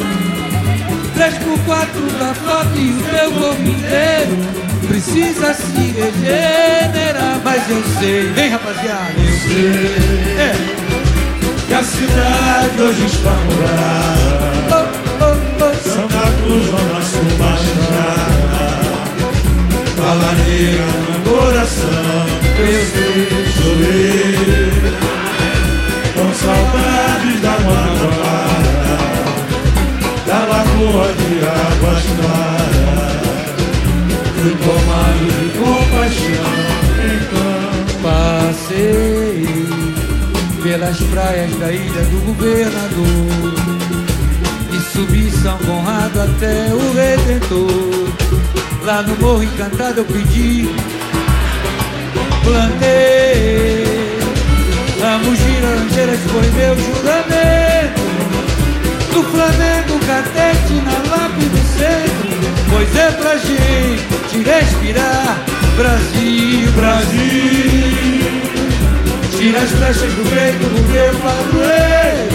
Três 1.15 1.35
por 1.35 1.59
quatro 1.67 2.07
da 2.19 2.35
foto 2.35 2.79
e 2.79 2.93
o 2.93 3.03
teu 3.03 3.31
corpo 3.33 3.63
inteiro 3.63 4.39
precisa 4.89 5.53
se 5.53 5.93
regenerar. 5.93 7.41
Mas 7.45 7.69
eu 7.69 7.83
sei, 7.99 8.33
vem 8.33 8.49
rapaziada, 8.49 9.13
eu 9.19 9.39
sei, 9.39 10.37
é, 10.39 10.55
que 11.67 11.75
a 11.75 11.83
cidade 11.83 12.83
hoje 12.83 13.05
está 13.05 13.33
morada. 13.33 14.55
Oh, 14.71 14.87
oh, 15.25 15.37
oh. 15.61 15.75
Santa 15.87 16.25
Cruz, 16.43 16.65
Zona 16.71 17.03
Sul, 17.03 17.29
Baixada. 17.39 18.65
Fala 19.97 20.33
no 20.33 21.31
coração. 21.31 22.27
eu 22.59 22.85
sei, 22.87 23.29
chorei 23.53 24.24
de 31.03 31.45
águas 31.45 32.05
claras 32.21 33.15
Fui 34.41 34.55
tomado 34.65 35.25
de 35.41 35.49
compaixão 35.59 36.49
Então. 37.17 37.65
Passei 38.03 39.65
pelas 40.63 40.99
praias 40.99 41.55
da 41.57 41.73
ilha 41.73 42.03
do 42.05 42.19
governador 42.27 43.55
E 44.73 44.79
subi 44.93 45.31
São 45.31 45.59
Conrado 45.59 46.21
até 46.21 46.73
o 46.73 46.93
Redentor. 46.95 48.09
Lá 48.85 49.03
no 49.03 49.17
Morro 49.17 49.43
Encantado 49.43 50.01
eu 50.01 50.05
pedi 50.05 50.69
plantei 52.45 53.85
Ramos 55.01 55.39
de 55.39 55.55
foi 56.29 56.51
meu 56.53 56.75
juramento. 56.79 58.01
Do 59.13 59.23
Flamengo 59.23 59.94
catete 60.07 60.75
na 60.85 61.17
lápide 61.17 61.49
do 61.49 61.63
centro. 61.79 62.35
Pois 62.71 62.97
é 62.97 63.11
pra 63.13 63.37
gente 63.37 64.43
respirar. 64.45 65.39
Brasil, 65.77 66.71
Brasil. 66.73 68.05
Tira 69.37 69.59
as 69.59 69.71
flechas 69.71 70.13
do 70.15 70.25
peito 70.31 70.65
do 70.71 70.81
meu 70.91 71.15
padroeiro 71.17 72.33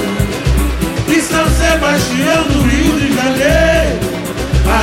E 1.08 1.22
São 1.22 1.50
Sebastião 1.50 2.44
do 2.44 2.62
Rio 2.70 3.00
de 3.00 3.16
Janeiro 3.16 4.00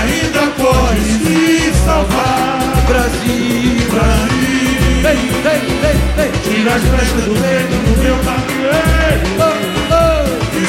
Ainda 0.01 0.51
pode 0.57 1.01
se 1.03 1.73
salvar. 1.85 2.59
Brasil, 2.89 3.77
Brasil. 3.91 5.03
Vem, 5.03 5.17
vem, 5.43 5.61
vem, 5.83 5.99
vem. 6.17 6.33
Tira 6.43 6.75
as 6.75 6.83
brechas 6.83 7.23
do 7.23 7.35
peito 7.41 7.77
do 7.85 8.03
meu 8.03 8.17
padroeiro 8.25 9.76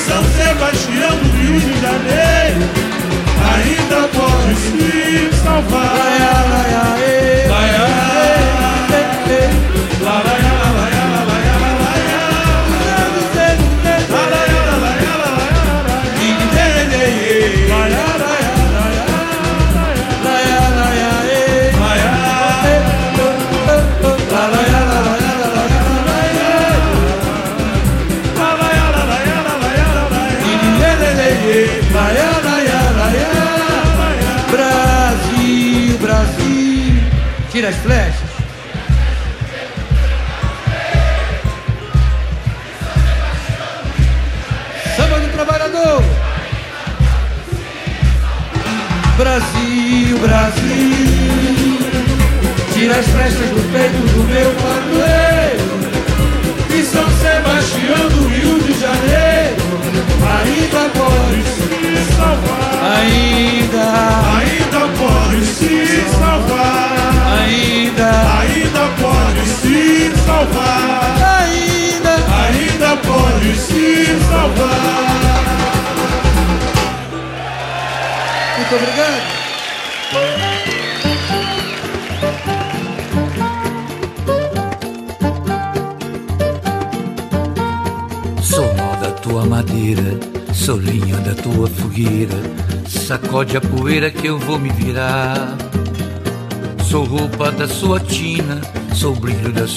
São 0.08 0.24
Sebastião 0.24 1.18
do 1.18 1.30
Rio 1.38 1.60
de 1.60 1.82
Janeiro 1.82 2.62
Ainda 3.56 4.08
pode 4.08 4.56
se 4.56 5.30
salvar 5.44 5.98
Laia, 5.98 6.34
laia, 6.50 6.96
e. 7.00 7.48
Laia, 7.50 8.37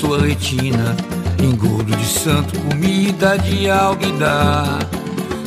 sua 0.00 0.18
retina. 0.18 0.96
Engordo 1.38 1.94
de 1.94 2.06
santo, 2.06 2.58
comida 2.60 3.36
de 3.38 3.68
alguidar. 3.68 4.78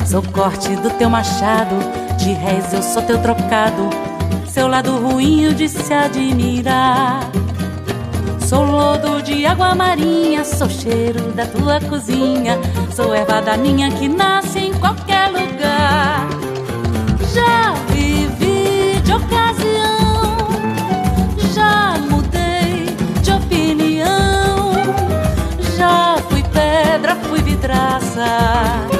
Sou 0.06 0.22
corte 0.22 0.76
do 0.76 0.90
teu 0.90 1.10
machado, 1.10 1.74
de 2.18 2.32
réis 2.32 2.72
eu 2.72 2.82
sou 2.82 3.02
teu 3.02 3.18
trocado. 3.20 3.90
Seu 4.46 4.68
lado 4.68 4.96
ruim 4.96 5.52
de 5.54 5.68
se 5.68 5.92
admirar. 5.92 7.28
Sou 8.46 8.64
lodo 8.64 9.20
de 9.22 9.44
água 9.44 9.74
marinha, 9.74 10.44
sou 10.44 10.68
cheiro 10.68 11.20
da 11.32 11.46
tua 11.46 11.80
cozinha, 11.80 12.56
sou 12.94 13.12
erva 13.12 13.42
daninha 13.42 13.90
que 13.90 14.08
nasce 14.08 14.58
em 14.60 14.74
qualquer 14.74 15.28
lugar. 15.30 16.28
Já 17.34 17.72
vivi 17.92 19.00
de 19.02 19.12
ocasião, 19.12 19.63
vidraça, 28.14 28.93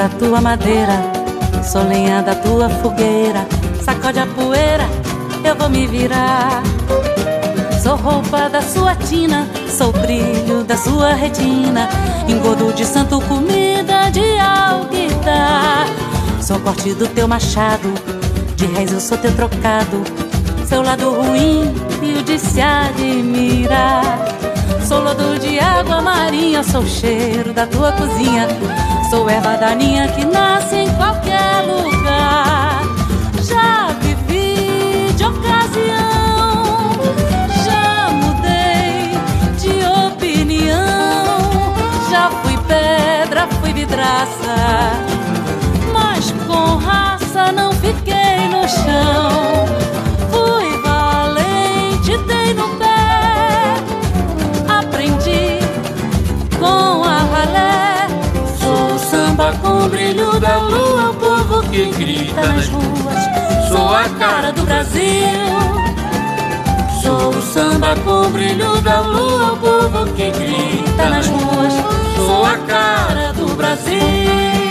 da 0.00 0.08
tua 0.08 0.40
madeira, 0.40 0.98
sou 1.62 1.82
lenha 1.86 2.22
da 2.22 2.34
tua 2.34 2.70
fogueira. 2.70 3.46
Sacode 3.84 4.18
a 4.18 4.26
poeira, 4.26 4.88
eu 5.44 5.54
vou 5.54 5.68
me 5.68 5.86
virar. 5.86 6.62
Sou 7.82 7.96
roupa 7.96 8.48
da 8.48 8.62
sua 8.62 8.94
tina, 8.94 9.46
sou 9.68 9.92
brilho 9.92 10.64
da 10.64 10.74
sua 10.74 11.12
retina. 11.12 11.86
Engodo 12.26 12.72
de 12.72 12.86
santo, 12.86 13.20
comida 13.28 14.08
de 14.10 14.38
alguidar. 14.38 15.86
Sou 16.40 16.58
corte 16.60 16.94
do 16.94 17.06
teu 17.06 17.28
machado, 17.28 17.92
de 18.56 18.64
reis 18.68 18.92
eu 18.92 19.00
sou 19.00 19.18
teu 19.18 19.36
trocado. 19.36 20.02
Seu 20.66 20.80
lado 20.80 21.10
ruim 21.10 21.74
e 22.02 22.18
o 22.18 22.22
de 22.22 22.38
se 22.38 22.62
admirar. 22.62 24.18
Sou 24.82 25.02
lodo 25.02 25.38
de 25.38 25.60
água 25.60 26.00
marinha, 26.00 26.62
sou 26.62 26.86
cheiro 26.86 27.52
da 27.52 27.66
tua 27.66 27.92
cozinha. 27.92 28.48
Sou 29.10 29.28
erva 29.28 29.56
daninha 29.56 30.06
que 30.06 30.24
nasce 30.24 30.76
em 30.76 30.94
qualquer 30.94 31.64
lugar. 31.66 32.80
Já 33.42 33.88
vivi 34.00 35.12
de 35.16 35.24
ocasião, 35.24 36.92
já 37.64 38.08
mudei 38.12 39.18
de 39.58 39.84
opinião. 40.06 41.74
Já 42.08 42.30
fui 42.30 42.56
pedra, 42.68 43.48
fui 43.60 43.72
vidraça, 43.72 44.54
mas 45.92 46.30
com 46.46 46.76
raça 46.76 47.50
não 47.50 47.72
fiquei 47.72 48.48
no 48.48 48.68
chão. 48.68 49.59
Que 61.70 61.90
grita 61.90 62.46
nas 62.46 62.68
ruas. 62.68 63.68
Sou 63.68 63.94
a 63.94 64.08
cara 64.18 64.52
do 64.52 64.62
Brasil. 64.64 65.00
Sou 67.02 67.30
o 67.30 67.42
samba 67.42 67.94
com 68.04 68.30
brilho 68.30 68.80
da 68.82 69.00
lua, 69.00 69.52
o 69.52 69.56
povo 69.56 70.12
que 70.14 70.30
grita 70.30 71.08
nas 71.08 71.26
ruas. 71.28 71.72
Sou 72.16 72.44
a 72.44 72.58
cara 72.58 73.32
do 73.32 73.54
Brasil. 73.54 74.69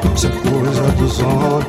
Coisa 0.00 0.82
dos 0.98 1.20
homens 1.20 1.66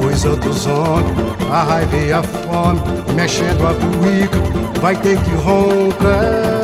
Coisa 0.00 0.36
dos 0.36 0.66
homens 0.66 1.50
A 1.50 1.62
raiva 1.62 1.96
e 1.96 2.12
a 2.12 2.22
fome 2.22 2.80
Mexendo 3.14 3.66
a 3.66 3.74
cuica 3.74 4.80
Vai 4.80 4.96
ter 4.96 5.18
que 5.18 5.30
roncar 5.36 6.57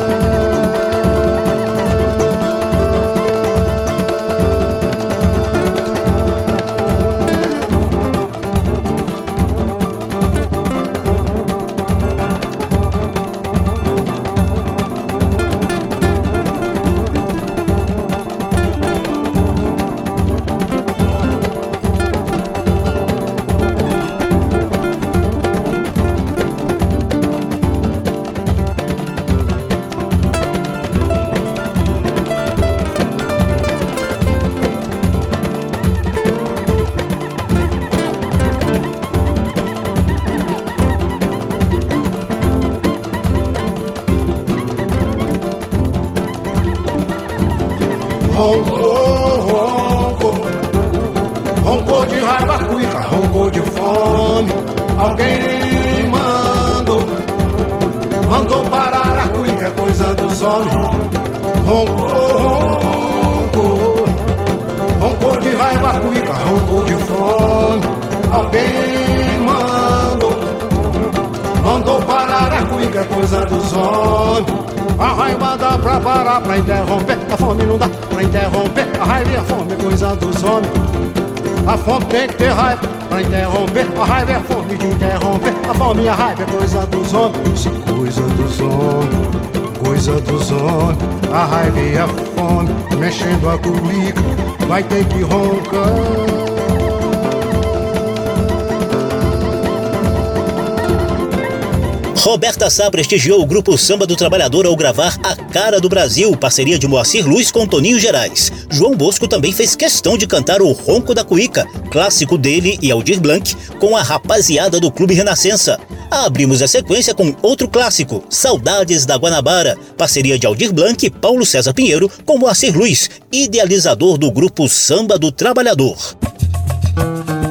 Roberta 102.25 102.71
Sá 102.71 102.89
prestigiou 102.89 103.39
o 103.39 103.45
grupo 103.45 103.77
Samba 103.77 104.07
do 104.07 104.15
Trabalhador 104.15 104.65
ao 104.65 104.75
gravar 104.75 105.15
A 105.23 105.35
Cara 105.35 105.79
do 105.79 105.87
Brasil, 105.87 106.35
parceria 106.35 106.79
de 106.79 106.87
Moacir 106.87 107.23
Luz 107.23 107.51
com 107.51 107.67
Toninho 107.67 107.99
Gerais. 107.99 108.51
João 108.67 108.95
Bosco 108.95 109.27
também 109.27 109.53
fez 109.53 109.75
questão 109.75 110.17
de 110.17 110.25
cantar 110.25 110.59
o 110.59 110.71
Ronco 110.71 111.13
da 111.13 111.23
Cuíca, 111.23 111.67
clássico 111.91 112.35
dele 112.35 112.79
e 112.81 112.91
Aldir 112.91 113.19
Blanc, 113.19 113.55
com 113.79 113.95
a 113.95 114.01
rapaziada 114.01 114.79
do 114.79 114.91
Clube 114.91 115.13
Renascença. 115.13 115.79
Abrimos 116.09 116.61
a 116.61 116.67
sequência 116.67 117.13
com 117.13 117.35
outro 117.41 117.67
clássico, 117.67 118.23
Saudades 118.29 119.05
da 119.05 119.15
Guanabara, 119.15 119.77
parceria 119.97 120.39
de 120.39 120.45
Aldir 120.45 120.73
Blanc 120.73 121.05
e 121.05 121.09
Paulo 121.09 121.45
César 121.45 121.73
Pinheiro 121.73 122.09
com 122.25 122.37
Moacir 122.37 122.77
Luz, 122.77 123.09
idealizador 123.31 124.17
do 124.17 124.31
grupo 124.31 124.67
Samba 124.69 125.17
do 125.17 125.31
Trabalhador. 125.31 125.97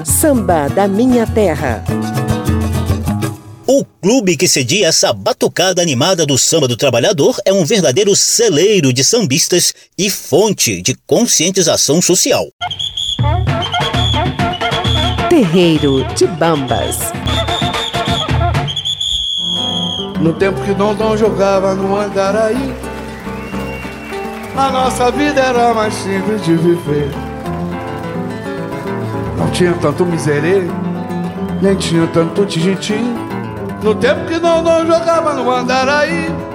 Samba 0.05 0.69
da 0.69 0.89
Minha 0.89 1.27
Terra. 1.27 1.85
O 3.67 3.83
clube 3.85 4.37
que 4.37 4.47
cedia 4.47 4.89
essa 4.89 5.13
batucada 5.13 5.81
animada 5.81 6.27
do 6.27 6.37
samba 6.37 6.69
do 6.69 6.77
trabalhador 6.77 7.37
é 7.47 7.53
um 7.53 7.65
verdadeiro 7.65 8.15
celeiro 8.15 8.93
de 8.93 9.03
sambistas 9.03 9.73
e 9.97 10.11
fonte 10.11 10.83
de 10.83 10.95
conscientização 11.07 12.03
social. 12.03 12.47
Terreiro 15.31 16.05
de 16.15 16.27
Bambas. 16.27 16.99
No 20.25 20.33
tempo 20.33 20.59
que 20.63 20.73
Dondon 20.73 21.19
jogava 21.19 21.75
no 21.75 21.95
Andaraí, 21.95 22.75
a 24.57 24.71
nossa 24.71 25.11
vida 25.11 25.39
era 25.39 25.75
mais 25.75 25.93
simples 25.93 26.43
de 26.43 26.57
viver. 26.57 27.11
Não 29.37 29.51
tinha 29.51 29.75
tanto 29.75 30.07
miserê, 30.07 30.63
nem 31.61 31.77
tinha 31.77 32.07
tanto 32.07 32.47
tintim. 32.47 33.15
No 33.83 33.95
tempo 33.97 34.25
que 34.25 34.39
Dondon 34.39 34.87
jogava 34.87 35.35
no 35.35 35.51
Andaraí. 35.51 36.54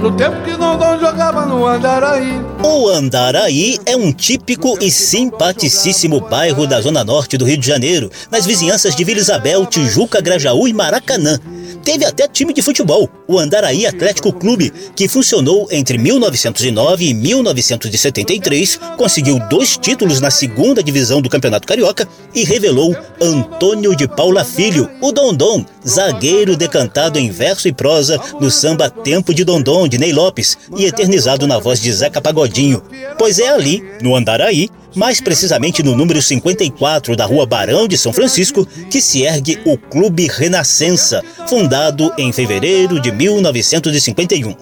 No 0.00 0.10
tempo 0.16 0.42
que 0.42 0.56
Dondon 0.56 0.98
jogava 0.98 1.44
no 1.44 1.66
Andaraí. 1.66 2.40
O 2.62 2.88
Andaraí 2.88 3.78
é 3.84 3.94
um 3.94 4.10
típico 4.10 4.78
e 4.80 4.90
simpaticíssimo 4.90 6.20
bairro 6.20 6.66
da 6.66 6.80
zona 6.80 7.04
norte 7.04 7.36
do 7.36 7.44
Rio 7.44 7.58
de 7.58 7.66
Janeiro, 7.66 8.10
nas 8.30 8.46
vizinhanças 8.46 8.96
de 8.96 9.04
Vila 9.04 9.20
Isabel, 9.20 9.66
Tijuca, 9.66 10.22
Grajaú 10.22 10.66
e 10.66 10.72
Maracanã. 10.72 11.38
Teve 11.84 12.04
até 12.04 12.28
time 12.28 12.52
de 12.52 12.62
futebol, 12.62 13.08
o 13.26 13.38
Andaraí 13.38 13.86
Atlético 13.86 14.32
Clube, 14.32 14.72
que 14.94 15.08
funcionou 15.08 15.66
entre 15.70 15.96
1909 15.96 17.06
e 17.06 17.14
1973, 17.14 18.78
conseguiu 18.98 19.38
dois 19.48 19.78
títulos 19.78 20.20
na 20.20 20.30
segunda 20.30 20.82
divisão 20.82 21.22
do 21.22 21.30
Campeonato 21.30 21.66
Carioca 21.66 22.06
e 22.34 22.44
revelou 22.44 22.94
Antônio 23.20 23.96
de 23.96 24.06
Paula 24.06 24.44
Filho, 24.44 24.90
o 25.00 25.10
Dondon, 25.10 25.64
zagueiro 25.86 26.56
decantado 26.56 27.18
em 27.18 27.30
verso 27.30 27.66
e 27.66 27.72
prosa 27.72 28.20
no 28.38 28.50
samba 28.50 28.90
Tempo 28.90 29.32
de 29.32 29.42
Dondon 29.42 29.88
de 29.90 29.98
Ney 29.98 30.12
Lopes 30.12 30.56
e 30.76 30.86
eternizado 30.86 31.46
na 31.46 31.58
voz 31.58 31.80
de 31.80 31.92
Zeca 31.92 32.22
Pagodinho. 32.22 32.82
Pois 33.18 33.38
é 33.38 33.48
ali, 33.48 33.84
no 34.00 34.16
Andaraí, 34.16 34.70
mais 34.94 35.20
precisamente 35.20 35.82
no 35.82 35.94
número 35.94 36.22
54 36.22 37.14
da 37.14 37.26
Rua 37.26 37.44
Barão 37.44 37.86
de 37.86 37.98
São 37.98 38.12
Francisco, 38.12 38.66
que 38.90 39.00
se 39.00 39.22
ergue 39.22 39.60
o 39.66 39.76
Clube 39.76 40.28
Renascença, 40.28 41.22
fundado 41.46 42.12
em 42.16 42.32
fevereiro 42.32 43.00
de 43.00 43.12
1951. 43.12 44.54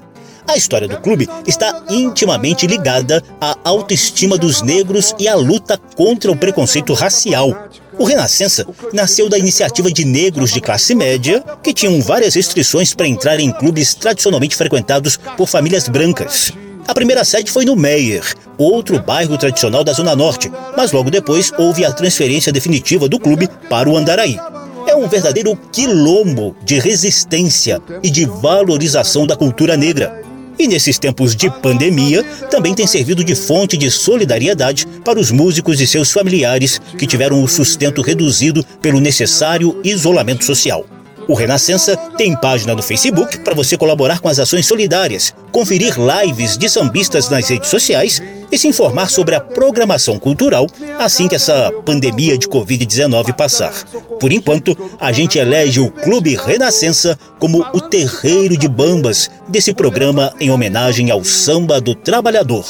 A 0.49 0.57
história 0.57 0.89
do 0.89 0.99
clube 0.99 1.29
está 1.47 1.85
intimamente 1.91 2.67
ligada 2.67 3.23
à 3.39 3.55
autoestima 3.65 4.39
dos 4.39 4.63
negros 4.63 5.15
e 5.19 5.29
à 5.29 5.35
luta 5.35 5.79
contra 5.95 6.33
o 6.33 6.37
preconceito 6.37 6.95
racial. 6.95 7.69
O 7.99 8.05
Renascença 8.05 8.65
nasceu 8.93 9.29
da 9.29 9.37
iniciativa 9.37 9.91
de 9.91 10.05
negros 10.05 10.53
de 10.53 10.61
classe 10.61 10.95
média 10.95 11.43
que 11.63 11.75
tinham 11.75 12.01
várias 12.01 12.35
restrições 12.35 12.95
para 12.95 13.09
entrar 13.09 13.41
em 13.41 13.51
clubes 13.51 13.95
tradicionalmente 13.95 14.55
frequentados 14.55 15.19
por 15.37 15.49
famílias 15.49 15.89
brancas. 15.89 16.53
A 16.87 16.95
primeira 16.95 17.25
sede 17.25 17.51
foi 17.51 17.65
no 17.65 17.75
Meier, 17.75 18.23
outro 18.57 19.01
bairro 19.01 19.37
tradicional 19.37 19.83
da 19.83 19.93
Zona 19.93 20.15
Norte, 20.15 20.51
mas 20.77 20.93
logo 20.93 21.11
depois 21.11 21.53
houve 21.59 21.85
a 21.85 21.93
transferência 21.93 22.53
definitiva 22.53 23.09
do 23.09 23.19
clube 23.19 23.49
para 23.69 23.89
o 23.89 23.97
Andaraí. 23.97 24.39
É 24.87 24.95
um 24.95 25.09
verdadeiro 25.09 25.55
quilombo 25.71 26.57
de 26.65 26.79
resistência 26.79 27.83
e 28.03 28.09
de 28.09 28.25
valorização 28.25 29.27
da 29.27 29.37
cultura 29.37 29.77
negra. 29.77 30.28
E 30.59 30.67
nesses 30.67 30.99
tempos 30.99 31.37
de 31.37 31.49
pandemia, 31.49 32.25
também 32.51 32.75
tem 32.75 32.87
servido 32.87 33.23
de 33.23 33.35
fonte 33.35 33.77
de 33.77 33.91
solidariedade 33.91 34.87
para 35.05 35.21
os 35.21 35.31
músicos 35.31 35.81
e 35.81 35.87
seus 35.87 36.11
familiares 36.11 36.81
que 36.99 37.07
tiveram 37.07 37.43
o 37.43 37.49
sustento 37.49 38.03
reduzido 38.03 38.65
pelo 38.83 39.01
necessário 39.01 39.81
isolamento 39.85 40.45
social. 40.45 40.85
O 41.29 41.35
Renascença 41.35 41.95
tem 42.17 42.35
página 42.35 42.75
no 42.75 42.83
Facebook 42.83 43.41
para 43.41 43.55
você 43.55 43.77
colaborar 43.77 44.19
com 44.19 44.31
as 44.31 44.39
ações 44.39 44.67
solidárias, 44.67 45.35
conferir 45.53 45.95
lives 45.99 46.57
de 46.57 46.71
sambistas 46.71 47.29
nas 47.29 47.47
redes 47.51 47.69
sociais 47.69 48.23
e 48.51 48.57
se 48.57 48.67
informar 48.67 49.11
sobre 49.11 49.35
a 49.35 49.41
programação 49.41 50.19
cultural 50.19 50.67
assim 50.99 51.29
que 51.29 51.35
essa 51.35 51.71
pandemia 51.85 52.39
de 52.39 52.49
Covid-19 52.49 53.35
passar. 53.35 53.75
Por 54.19 54.33
enquanto, 54.33 54.75
a 54.99 55.13
gente 55.13 55.39
elege 55.39 55.81
o 55.81 55.91
Clube 55.91 56.35
Renascença 56.35 57.19
como 57.39 57.63
o 57.75 57.81
terreiro 57.83 58.57
de 58.57 58.67
bambas 58.67 59.31
desse 59.47 59.75
programa 59.75 60.33
em 60.41 60.51
homenagem 60.51 61.11
ao 61.11 61.23
samba 61.23 61.79
do 61.79 61.95
trabalhador. 61.95 62.65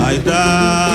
A 0.00 0.87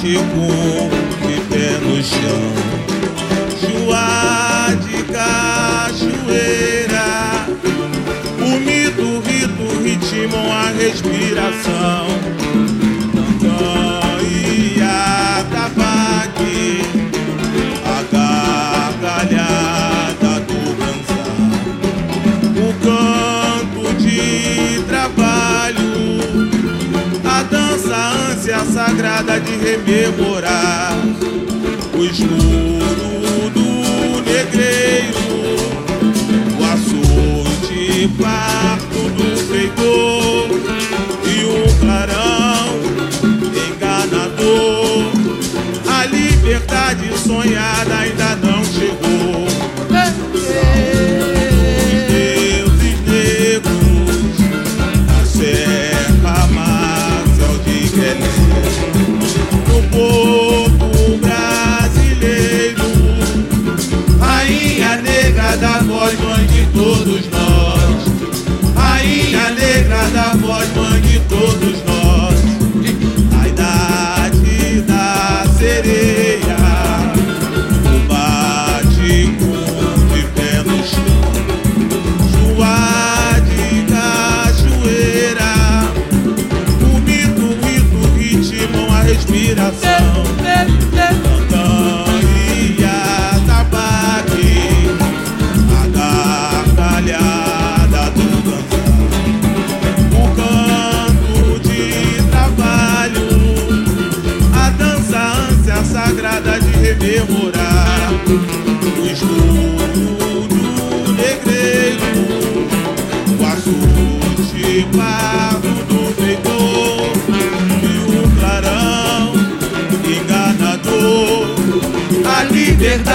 bate-com 0.00 0.88
de 1.26 1.36
pé 1.50 1.78
no 1.82 2.02
chão, 2.02 2.42
chuá 3.60 4.68
de 4.80 5.02
cachoeira, 5.12 6.28
o 8.38 8.48
mito, 8.60 9.20
rito, 9.20 9.66
ritmam 9.82 10.50
a 10.50 10.70
respiração. 10.70 12.29
Sagrada 29.00 29.40
de 29.40 29.56
rememorar 29.56 30.92
o 31.94 32.04
escuro 32.04 33.48
do 33.54 34.20
negreiro, 34.30 35.16
o 36.58 36.64
açoite 36.64 38.10
parto 38.20 39.08
do 39.16 39.36
feitor 39.48 40.50
e 41.24 41.44
o 41.46 41.64
clarão 41.80 42.78
enganador. 43.72 45.12
A 45.88 46.04
liberdade 46.04 47.10
sonhada 47.18 47.96
ainda 47.96 48.36
não 48.36 48.59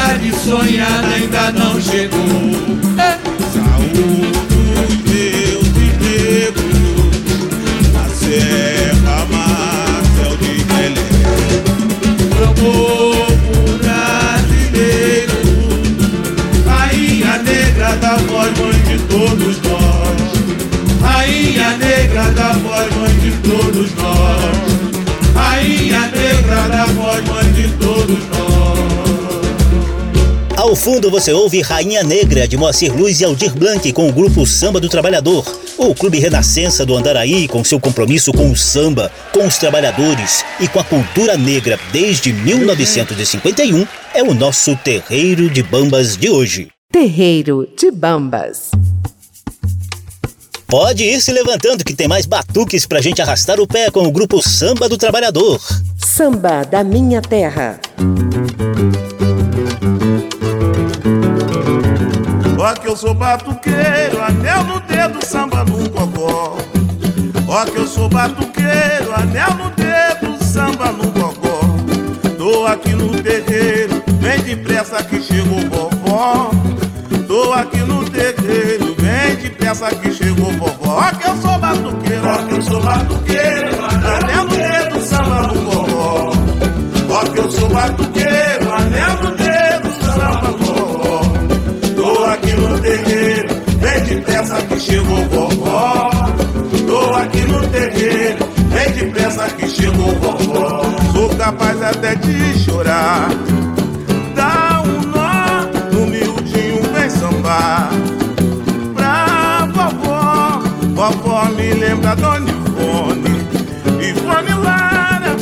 liberdade 0.06 0.34
sonhada 0.36 1.08
ainda 1.08 1.52
não 1.52 1.82
chegou. 1.82 2.25
Ao 30.76 30.82
fundo 30.82 31.10
você 31.10 31.32
ouve 31.32 31.62
Rainha 31.62 32.04
Negra 32.04 32.46
de 32.46 32.58
Moacir 32.58 32.94
Luz 32.94 33.22
e 33.22 33.24
Aldir 33.24 33.56
Blanc 33.56 33.94
com 33.94 34.10
o 34.10 34.12
grupo 34.12 34.46
Samba 34.46 34.78
do 34.78 34.90
Trabalhador. 34.90 35.46
O 35.78 35.96
Clube 35.96 36.20
Renascença 36.20 36.86
do 36.86 36.98
Andaraí, 36.98 37.48
com 37.48 37.64
seu 37.64 37.80
compromisso 37.80 38.34
com 38.34 38.52
o 38.52 38.58
samba, 38.58 39.10
com 39.32 39.48
os 39.48 39.58
trabalhadores 39.58 40.44
e 40.60 40.68
com 40.68 40.78
a 40.78 40.84
cultura 40.84 41.38
negra 41.38 41.80
desde 41.94 42.34
1951, 42.34 43.88
é 44.14 44.22
o 44.22 44.34
nosso 44.34 44.76
terreiro 44.76 45.50
de 45.50 45.64
bambas 45.64 46.18
de 46.18 46.30
hoje. 46.30 46.68
Terreiro 46.92 47.66
de 47.78 47.90
Bambas. 47.90 48.72
Pode 50.68 51.06
ir 51.06 51.22
se 51.22 51.32
levantando 51.32 51.86
que 51.86 51.96
tem 51.96 52.10
mais 52.10 52.26
batuques 52.26 52.86
pra 52.86 53.00
gente 53.00 53.22
arrastar 53.22 53.62
o 53.62 53.68
pé 53.68 53.90
com 53.90 54.06
o 54.06 54.12
grupo 54.12 54.42
Samba 54.42 54.90
do 54.90 54.98
Trabalhador. 54.98 55.62
Samba 56.06 56.66
da 56.66 56.84
Minha 56.84 57.22
Terra. 57.22 57.80
Ó 62.66 62.74
que 62.74 62.88
eu 62.88 62.98
sou 62.98 63.14
batuqueiro, 63.14 64.24
anel 64.24 64.64
no 64.64 64.80
dedo, 64.80 65.24
samba 65.24 65.64
no 65.66 65.88
gogó. 65.88 66.58
Ó 67.48 67.66
que 67.66 67.78
eu 67.78 67.86
sou 67.86 68.10
batuqueiro, 68.10 69.14
anel 69.16 69.54
no 69.54 69.70
dedo, 69.70 70.44
samba 70.44 70.92
no 70.92 71.12
gogó. 71.12 71.60
Tô 72.40 72.66
aqui 72.66 72.90
no 72.90 73.22
terreiro, 73.22 74.02
vem 74.20 74.40
depressa 74.40 75.04
que 75.04 75.22
chegou 75.22 75.60
vovó. 75.70 76.50
Tô 77.28 77.54
aqui 77.54 77.78
no 77.82 78.04
terreiro, 78.10 78.96
vem 78.98 79.36
depressa 79.36 79.94
que 79.94 80.12
chegou 80.12 80.52
vovó. 80.54 81.02
Ó 81.02 81.12
que 81.12 81.28
eu 81.28 81.38
sou 81.38 81.60
batuqueiro, 81.60 82.28
ó 82.28 82.48
que 82.48 82.54
eu 82.56 82.62
sou 82.64 82.82
batuqueiro, 82.82 83.86
anel 83.86 84.44
no 84.44 84.50
dedo, 84.50 85.02
samba 85.02 85.54
no 85.54 85.62
gogó. 85.62 86.32
Ó 87.12 87.20
que 87.32 87.38
eu 87.38 87.52
sou 87.52 87.70
batuqueiro, 87.70 88.45
chegou 95.06 95.26
vovó. 95.30 96.10
Tô 96.88 97.16
aqui 97.16 97.42
no 97.42 97.68
terreiro, 97.68 98.46
vem 98.70 98.92
depressa 98.92 99.48
que 99.50 99.68
chegou 99.68 100.14
vovó. 100.16 100.82
Sou 101.14 101.30
capaz 101.38 101.82
até 101.82 102.16
de 102.16 102.60
chorar. 102.60 103.30
Dá 104.36 104.84
um 104.84 105.02
nó 105.10 105.92
no 105.92 106.08
miudinho, 106.08 106.82
vem 106.94 107.10
sambar. 107.10 107.90
Pra 108.96 109.68
vovó, 109.74 110.62
vovó 110.94 111.46
me 111.56 111.74
lembra 111.74 112.16
Dona 112.16 112.50
Ivone. 112.50 113.46
Ivone 114.02 114.54
Lara, 114.64 115.36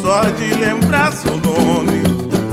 só 0.00 0.22
de 0.30 0.54
lembrar 0.54 1.12
seu 1.12 1.36
nome. 1.38 2.02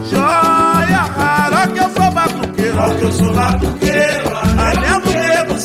Joia 0.10 1.04
rara, 1.18 1.68
que 1.68 1.80
eu 1.80 1.90
sou 1.90 2.12
batuqueiro, 2.12 2.96
que 2.98 3.04
eu 3.04 3.12
sou 3.12 3.34
batuqueiro. 3.34 4.21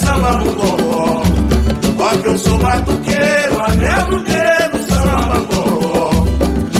Samba 0.06 0.32
no 0.38 0.52
goró. 0.54 1.22
Ó 1.98 2.16
que 2.22 2.28
eu 2.28 2.38
sou 2.38 2.58
batuqueiro, 2.58 3.64
anel 3.66 4.10
no 4.10 4.20
dedo, 4.22 4.78
samba 4.88 5.34
no 5.34 5.46
goró. 5.46 6.10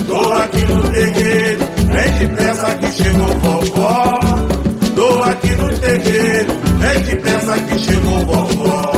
Tô 0.07 0.33
aqui 0.33 0.63
no 0.73 0.83
terreiro, 0.91 1.65
vem 1.91 2.13
depressa 2.19 2.75
que 2.77 2.93
chegou 2.93 3.27
vovó. 3.41 4.21
Tô 4.95 5.23
aqui 5.25 5.51
no 5.57 5.69
terreiro, 5.79 6.53
vem 6.79 7.01
depressa 7.03 7.59
que 7.59 7.79
chegou 7.81 8.27
vovó. 8.27 8.93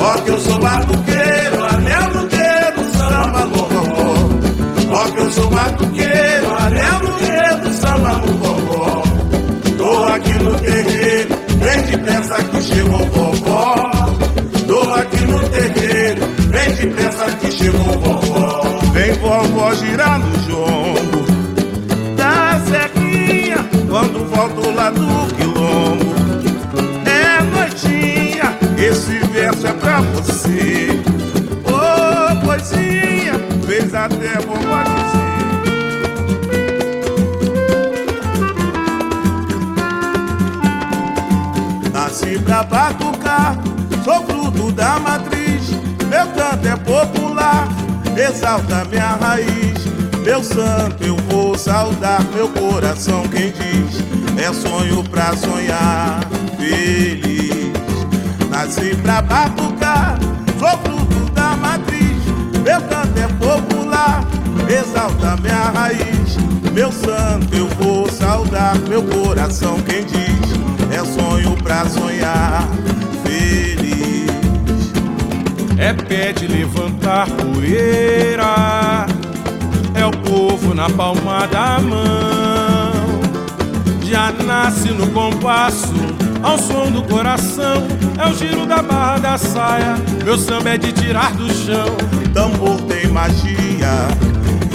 Ó 0.00 0.12
que 0.22 0.30
eu 0.30 0.40
sou 0.40 0.58
batuqueiro, 0.58 1.17
depressa 16.78 17.24
que 17.40 17.50
chegou 17.50 17.98
vovó. 17.98 18.78
Vem 18.92 19.12
vovó 19.14 19.74
girar 19.74 20.20
no 20.20 20.38
jongo 20.42 21.26
da 22.16 22.60
serrinha, 22.66 23.58
quando 23.88 24.24
volto 24.26 24.70
lá 24.70 24.90
do 24.90 25.34
quilombo. 25.34 26.14
É 27.04 27.42
noitinha, 27.42 28.56
esse 28.78 29.18
verso 29.32 29.66
é 29.66 29.72
pra 29.72 30.00
você. 30.00 31.00
Ô 31.64 32.46
poesia, 32.46 33.34
fez 33.66 33.94
até 33.94 34.38
vovó 34.38 34.82
dizer. 34.84 35.18
Nasci 41.92 42.38
pra 42.38 42.62
batucar, 42.62 43.58
sou 44.04 44.24
fruto 44.24 44.72
da 44.72 44.98
exalta 48.16 48.84
minha 48.86 49.16
raiz. 49.16 49.78
Meu 50.24 50.42
santo 50.42 51.02
eu 51.02 51.16
vou 51.30 51.56
saudar, 51.56 52.22
meu 52.34 52.48
coração 52.48 53.22
quem 53.28 53.50
diz 53.52 54.02
é 54.36 54.52
sonho 54.52 55.02
pra 55.04 55.36
sonhar 55.36 56.20
feliz. 56.58 57.72
Nasci 58.50 58.94
pra 58.96 59.22
batucar, 59.22 60.18
sou 60.58 60.78
fruto 60.78 61.32
da 61.32 61.56
matriz. 61.56 62.22
Meu 62.64 62.80
canto 62.82 63.18
é 63.18 63.28
popular, 63.28 64.24
exalta 64.68 65.36
minha 65.40 65.70
raiz. 65.70 66.36
Meu 66.72 66.92
santo 66.92 67.54
eu 67.54 67.68
vou 67.80 68.10
saudar, 68.10 68.76
meu 68.88 69.02
coração 69.02 69.80
quem 69.82 70.04
diz 70.04 70.58
é 70.92 71.04
sonho 71.04 71.56
pra 71.62 71.86
sonhar 71.86 72.68
feliz. 73.22 73.67
É 75.80 75.92
pé 75.92 76.32
de 76.32 76.48
levantar 76.48 77.28
poeira, 77.28 79.06
é 79.94 80.04
o 80.04 80.10
povo 80.10 80.74
na 80.74 80.90
palma 80.90 81.46
da 81.46 81.78
mão. 81.78 83.20
Já 84.02 84.32
nasce 84.32 84.88
no 84.90 85.06
compasso, 85.12 85.94
ao 86.42 86.58
som 86.58 86.90
do 86.90 87.02
coração, 87.04 87.86
é 88.18 88.28
o 88.28 88.34
giro 88.34 88.66
da 88.66 88.82
barra 88.82 89.18
da 89.18 89.38
saia. 89.38 89.94
Meu 90.24 90.36
samba 90.36 90.70
é 90.70 90.78
de 90.78 90.92
tirar 90.92 91.32
do 91.34 91.48
chão. 91.54 91.96
Tambor 92.34 92.80
tem 92.82 93.06
magia, 93.06 94.08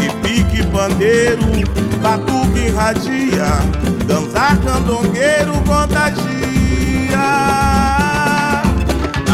e 0.01 0.09
pique 0.21 0.65
pandeiro, 0.67 1.43
batuque 2.01 2.67
irradia, 2.67 3.47
dançar 4.07 4.57
candongueiro 4.61 5.51
contagia. 5.65 6.23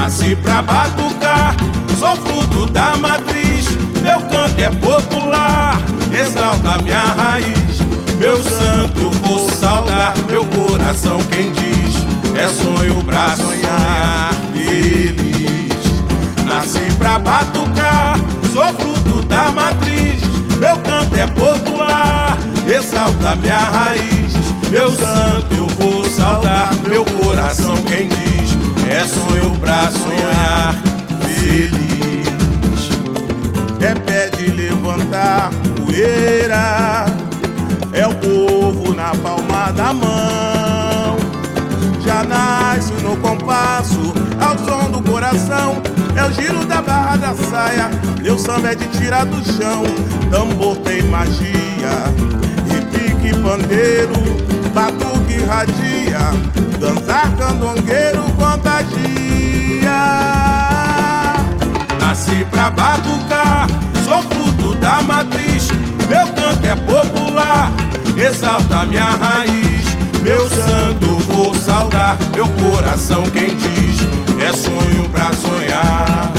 Nasci 0.10 0.36
pra 0.38 0.64
batucar, 0.64 1.56
sou 2.00 2.16
fruto 2.16 2.66
da 2.72 2.98
matriz. 2.98 3.68
Meu 4.02 4.20
canto 4.22 4.60
é 4.60 4.70
popular, 4.72 5.80
exalta 6.12 6.82
minha 6.82 7.00
raiz. 7.00 7.80
Meu 8.18 8.42
santo 8.42 9.12
vou 9.22 9.48
saudar, 9.52 10.16
meu 10.28 10.44
coração 10.48 11.20
quem 11.26 11.52
diz 11.52 11.94
é 12.36 12.48
sonho 12.48 13.04
pra 13.04 13.36
sonhar 13.36 14.34
feliz. 14.52 15.78
Nasci 16.44 16.92
pra 16.98 17.20
batucar, 17.20 18.18
sou 18.52 18.66
fruto 18.74 19.22
da 19.28 19.52
matriz. 19.52 20.24
Meu 20.58 20.76
canto 20.78 21.16
é 21.16 21.28
popular, 21.28 22.36
exalta 22.68 23.36
minha 23.36 23.60
raiz. 23.60 24.34
Meu 24.72 24.90
santo 24.90 25.54
eu 25.56 25.68
vou 25.68 26.04
saudar, 26.10 26.72
meu 26.88 27.06
coração 27.06 27.76
quem 27.84 28.08
diz 28.08 28.29
é 28.90 29.06
sonho 29.06 29.56
pra 29.60 29.92
sonhar 29.92 30.74
feliz. 31.40 32.90
É 33.80 33.94
pé 33.94 34.30
de 34.36 34.48
levantar 34.48 35.52
poeira. 35.78 37.06
É 37.94 38.08
o 38.08 38.16
povo 38.16 38.96
na 38.96 39.14
palma 39.16 39.72
da 39.74 39.94
mão. 39.94 41.18
Já 42.04 42.24
nasce 42.24 42.92
no 43.04 43.16
compasso, 43.18 44.12
ao 44.42 44.58
som 44.58 44.90
do 44.90 45.04
coração. 45.04 45.84
É 46.16 46.24
o 46.26 46.32
giro 46.34 46.66
da 46.66 46.82
barra 46.82 47.16
da 47.16 47.36
saia. 47.36 47.92
Meu 48.24 48.40
samba 48.40 48.72
é 48.72 48.76
de 48.76 48.88
tirar 48.88 49.26
do 49.26 49.38
chão. 49.54 49.84
Tambor 50.32 50.76
tem 50.78 51.04
magia. 51.04 51.54
E 52.76 52.82
pique 52.88 53.40
pandeiro 53.40 54.59
batuque 54.80 55.44
radia, 55.44 56.32
dançar 56.80 57.36
candongueiro 57.36 58.24
contagia. 58.38 60.00
Nasci 62.00 62.46
pra 62.50 62.70
batucar, 62.70 63.68
sou 64.06 64.22
fruto 64.24 64.76
da 64.76 65.02
matriz, 65.02 65.68
meu 66.08 66.26
canto 66.28 66.66
é 66.66 66.76
popular, 66.76 67.72
exalta 68.16 68.86
minha 68.86 69.04
raiz. 69.04 69.90
Meu 70.24 70.50
santo 70.50 71.18
vou 71.28 71.54
saudar, 71.56 72.18
meu 72.34 72.48
coração 72.48 73.24
quem 73.32 73.56
diz. 73.58 74.00
É 74.42 74.54
sonho 74.54 75.10
pra 75.10 75.32
sonhar, 75.34 76.32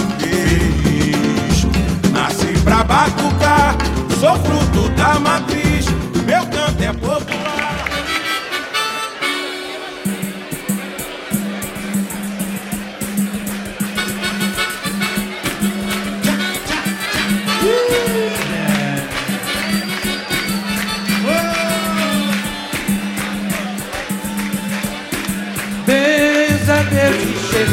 Nasci 2.13 2.59
pra 2.65 2.83
batucar, 2.85 3.77
sou 4.19 4.37
fruto 4.39 4.89
da 4.91 5.19
matriz. 5.19 5.87
Meu 6.27 6.45
canto 6.47 6.83
é 6.83 6.93
popular 6.93 7.40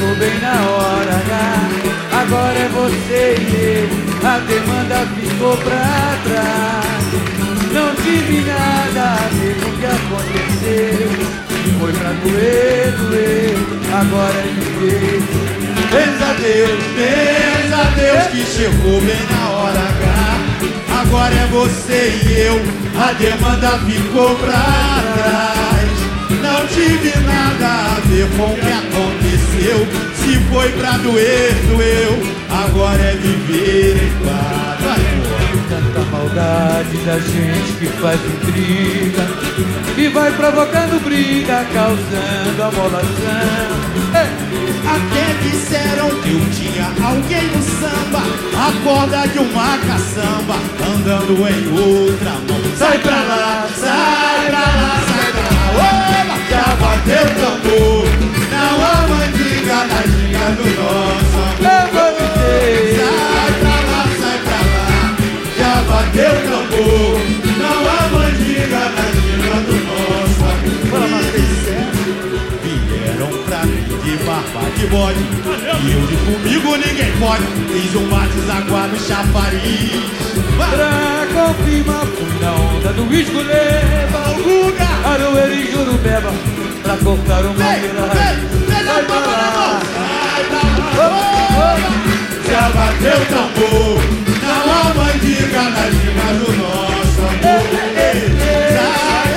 chegou 0.07 0.15
bem 0.15 0.39
na 0.39 0.61
hora 0.69 1.15
H. 1.15 2.21
Agora 2.21 2.57
é 2.57 2.69
você 2.69 3.35
e 3.39 3.79
eu 3.79 4.27
A 4.27 4.39
demanda 4.39 5.07
ficou 5.19 5.57
pra 5.57 6.17
trás. 6.23 7.07
Não 7.73 7.93
tive 7.95 8.41
nada 8.41 9.15
a 9.15 9.29
ver 9.33 9.55
com 9.59 9.69
o 9.69 9.77
que 9.77 9.85
aconteceu. 9.85 11.09
Foi 11.79 11.93
pra 11.93 12.11
doer, 12.11 12.91
doer. 12.97 13.57
Agora 13.93 14.33
é 14.33 14.43
viver 14.43 15.21
Benza 15.91 16.33
Deus, 16.41 16.83
benza 16.95 17.83
Deus 17.95 18.23
que 18.31 18.45
chegou 18.57 19.01
bem 19.01 19.25
na 19.29 19.49
hora 19.49 19.79
H. 19.79 21.01
Agora 21.01 21.33
é 21.33 21.47
você 21.47 22.19
e 22.25 22.41
eu. 22.41 22.61
A 22.99 23.13
demanda 23.13 23.79
ficou 23.85 24.35
pra 24.35 25.03
trás. 25.13 26.07
Não 26.41 26.67
tive 26.67 27.17
nada 27.25 27.67
a 27.67 27.99
ver 28.07 28.27
com 28.35 28.51
o 28.51 28.55
que 28.55 28.71
aconteceu. 28.71 29.86
Se 30.27 30.35
foi 30.51 30.69
pra 30.73 30.97
doer, 30.97 31.55
doeu. 31.69 32.21
Agora 32.49 33.01
é 33.01 33.15
viver 33.15 33.95
em 33.95 34.25
paz. 34.25 34.67
Tanta 35.69 36.01
maldade 36.11 36.97
da 37.05 37.17
gente 37.17 37.73
que 37.79 37.87
faz 38.01 38.19
intriga 38.21 39.27
E 39.97 40.07
vai 40.09 40.31
provocando 40.31 41.01
briga, 41.03 41.65
causando 41.73 42.61
amolação. 42.61 43.77
Até 44.85 45.33
disseram 45.43 46.09
que 46.21 46.31
eu 46.31 46.39
tinha 46.51 46.87
alguém 47.05 47.47
no 47.47 47.61
samba 47.61 48.23
A 48.55 48.71
corda 48.83 49.27
de 49.27 49.39
uma 49.39 49.77
caçamba 49.79 50.55
Andando 50.89 51.47
em 51.47 51.67
outra 51.79 52.31
mão. 52.31 52.77
Sai 52.77 52.99
pra 52.99 53.23
lá, 53.23 53.67
sai 53.77 54.49
pra 54.49 54.59
lá, 54.59 55.01
sai 55.07 55.31
pra 55.31 55.41
lá. 55.41 55.67
Oba! 55.75 56.37
Já 56.49 56.75
bateu 56.75 57.23
o 57.23 57.35
tambor 57.41 58.36
Não 58.57 58.75
há 58.83 59.07
mandiga 59.07 59.77
na 59.85 60.01
ginga 60.01 60.47
do 60.57 60.65
nosso 60.77 61.37
amor 61.37 61.77
Sai 62.97 63.51
pra 63.59 63.75
lá, 63.89 64.01
sai 64.19 64.37
pra 64.45 64.59
lá 64.73 64.89
Já 65.57 65.73
bateu 65.83 66.33
o 66.33 66.41
tambor 66.49 67.17
Não 67.61 67.79
há 67.87 68.01
mandiga 68.11 68.81
na 68.95 69.05
ginga 69.13 69.57
do 69.67 69.75
nosso 69.87 70.43
amor 70.43 70.77
Fala, 70.91 71.19
Vieram 72.63 73.33
pra 73.45 73.61
mim 73.65 73.83
de 74.03 74.13
barba 74.25 74.63
de 74.75 74.85
bode 74.87 75.23
E 75.83 75.91
eu 75.91 76.03
de 76.07 76.15
comigo 76.17 76.69
ninguém 76.77 77.11
pode. 77.19 77.45
Fiz 77.71 77.95
um 77.95 78.07
bate-água 78.07 78.87
no 78.87 78.99
chafariz. 78.99 80.27
Pra 80.57 81.27
confirmar, 81.33 82.05
fui 82.05 82.39
na 82.41 82.51
onda 82.51 82.93
do 82.93 83.13
escoleba 83.13 84.27
Aroeira 85.05 85.53
e 85.53 85.71
Jurubeba 85.71 86.33
Pra 86.87 86.95
cortar 86.99 87.43
o 87.43 87.51
raiz 87.51 87.91
Sai 88.85 89.03
pra 89.03 89.19
lá 89.19 89.81
Já 92.47 92.69
bateu 92.69 93.11
o 93.11 93.25
tambor 93.25 93.99
Não 94.41 94.63
há 94.71 94.93
mandiga 94.93 95.63
na 95.63 95.83
ginga 95.91 96.29
do 96.39 96.49
nosso 96.55 97.21
amor. 97.27 97.63
Sai, 98.73 99.35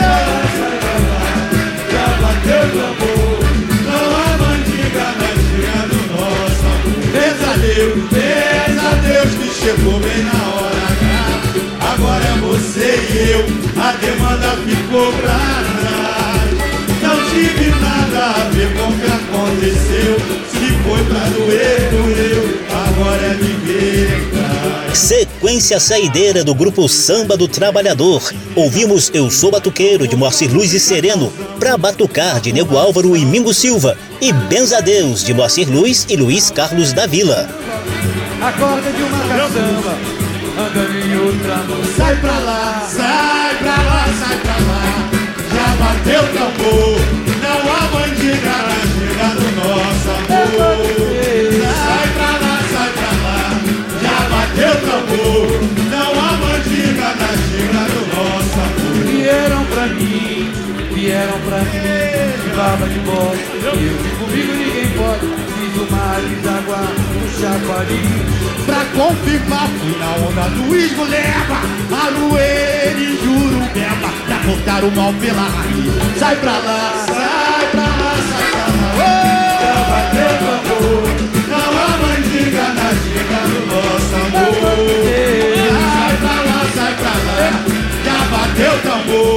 Já 1.90 2.06
bateu 2.22 2.62
o 2.62 2.70
tambor 2.78 3.42
Não 3.84 4.06
há 4.14 4.30
mandiga 4.38 5.06
na 5.18 5.30
do 5.88 6.00
nosso 6.12 6.66
amor. 6.70 7.02
Beza 8.12 8.90
Deus 9.02 9.30
que 9.34 9.48
chegou 9.60 9.98
bem 9.98 10.22
na 10.22 10.40
hora 10.54 10.82
H. 11.00 11.94
Agora 11.94 12.24
é 12.24 12.38
você 12.42 12.90
e 13.10 13.30
eu 13.32 13.42
A 13.82 13.90
demanda 13.94 14.50
ficou 14.64 15.12
pra 15.14 15.38
trás 15.80 16.29
tive 17.30 17.70
nada 17.80 18.26
a 18.26 18.48
ver 18.50 18.72
com 18.74 18.88
o 18.88 18.98
que 18.98 19.06
aconteceu. 19.06 20.16
Se 20.50 20.66
foi 20.82 21.04
pra 21.04 21.24
doer, 21.30 21.90
doeu. 21.90 22.60
Agora 22.70 23.26
é 23.26 23.34
viver 23.34 24.30
Sequência 24.94 25.80
saideira 25.80 26.44
do 26.44 26.54
grupo 26.54 26.88
Samba 26.88 27.36
do 27.36 27.48
Trabalhador. 27.48 28.22
Ouvimos 28.54 29.10
Eu 29.14 29.30
Sou 29.30 29.50
Batuqueiro, 29.50 30.06
de 30.06 30.16
Moacir 30.16 30.52
Luiz 30.52 30.72
e 30.72 30.80
Sereno, 30.80 31.32
Pra 31.58 31.76
Batucar, 31.76 32.40
de 32.40 32.52
Nego 32.52 32.76
Álvaro 32.76 33.16
e 33.16 33.24
Mingo 33.24 33.54
Silva, 33.54 33.96
e 34.20 34.32
Benzadeus, 34.32 35.24
de 35.24 35.32
Moacir 35.32 35.68
Luiz 35.70 36.06
e 36.08 36.16
Luiz 36.16 36.50
Carlos 36.50 36.92
da 36.92 37.06
Vila. 37.06 37.48
A 38.42 38.52
corda 38.52 38.90
de 38.90 39.02
uma 39.02 39.18
caçamba 39.28 40.20
Andando 40.58 40.98
em 40.98 41.16
outra 41.18 41.56
mão. 41.56 41.84
Sai 41.96 42.16
pra 42.16 42.38
lá, 42.38 42.88
sai 42.90 43.56
pra 43.56 43.76
lá, 43.76 44.04
sai 44.18 44.38
pra 44.40 44.54
lá 44.54 44.59
bateu 45.80 46.22
tambor. 46.36 47.00
Não 47.42 47.60
há 47.72 47.80
mandiga 47.92 48.54
na 48.68 48.78
ginga 48.92 49.28
do 49.40 49.48
nosso 49.56 50.08
amor. 50.10 50.78
Sai 51.84 52.06
pra 52.16 52.32
lá, 52.42 52.54
sai 52.72 52.90
pra 52.98 53.12
lá. 53.24 53.40
Já 54.04 54.16
bateu 54.32 54.74
tambor. 54.88 55.46
Não 55.90 56.10
há 56.12 56.30
mandiga 56.44 57.08
na 57.20 57.30
ginga 57.46 57.82
do 57.94 58.02
nosso 58.14 58.58
amor. 58.66 58.94
Vieram 59.06 59.64
pra 59.66 59.84
mim, 59.86 60.52
vieram 60.94 61.38
pra 61.48 61.58
mim. 61.58 62.10
De 62.42 62.56
barba 62.56 62.86
de 62.86 62.98
bode 63.00 63.40
Eu 63.64 63.72
comigo 64.18 64.52
ninguém 64.52 64.88
pode 64.96 65.26
Fiz 65.72 65.82
uma 65.88 66.16
deságua 66.20 66.78
no 66.78 67.28
chafariz 67.40 68.64
Pra 68.66 68.84
confirmar, 68.86 69.68
fui 69.68 69.96
na 69.98 70.10
onda 70.26 70.48
do 70.50 70.76
esgoleba 70.76 71.58
Aroeira 72.04 72.98
e 72.98 73.20
Jurubeba 73.22 74.10
Pra 74.26 74.38
cortar 74.38 74.84
o 74.84 74.90
mal 74.90 75.12
pela 75.14 75.42
raiz. 75.42 76.18
Sai 76.18 76.36
pra 76.36 76.52
lá, 76.52 77.04
sai 77.06 77.66
pra 77.70 77.82
lá, 77.82 78.14
sai 78.30 78.50
pra 78.52 78.66
lá. 78.96 79.10
Já 79.60 79.74
bateu 79.90 80.32
o 80.34 80.58
tambor 80.66 81.04
Não 81.48 81.70
há 81.78 81.98
mandiga 81.98 82.66
na 82.74 82.88
ginga 82.94 83.40
do 83.46 83.60
nosso 83.66 84.14
amor 84.16 85.29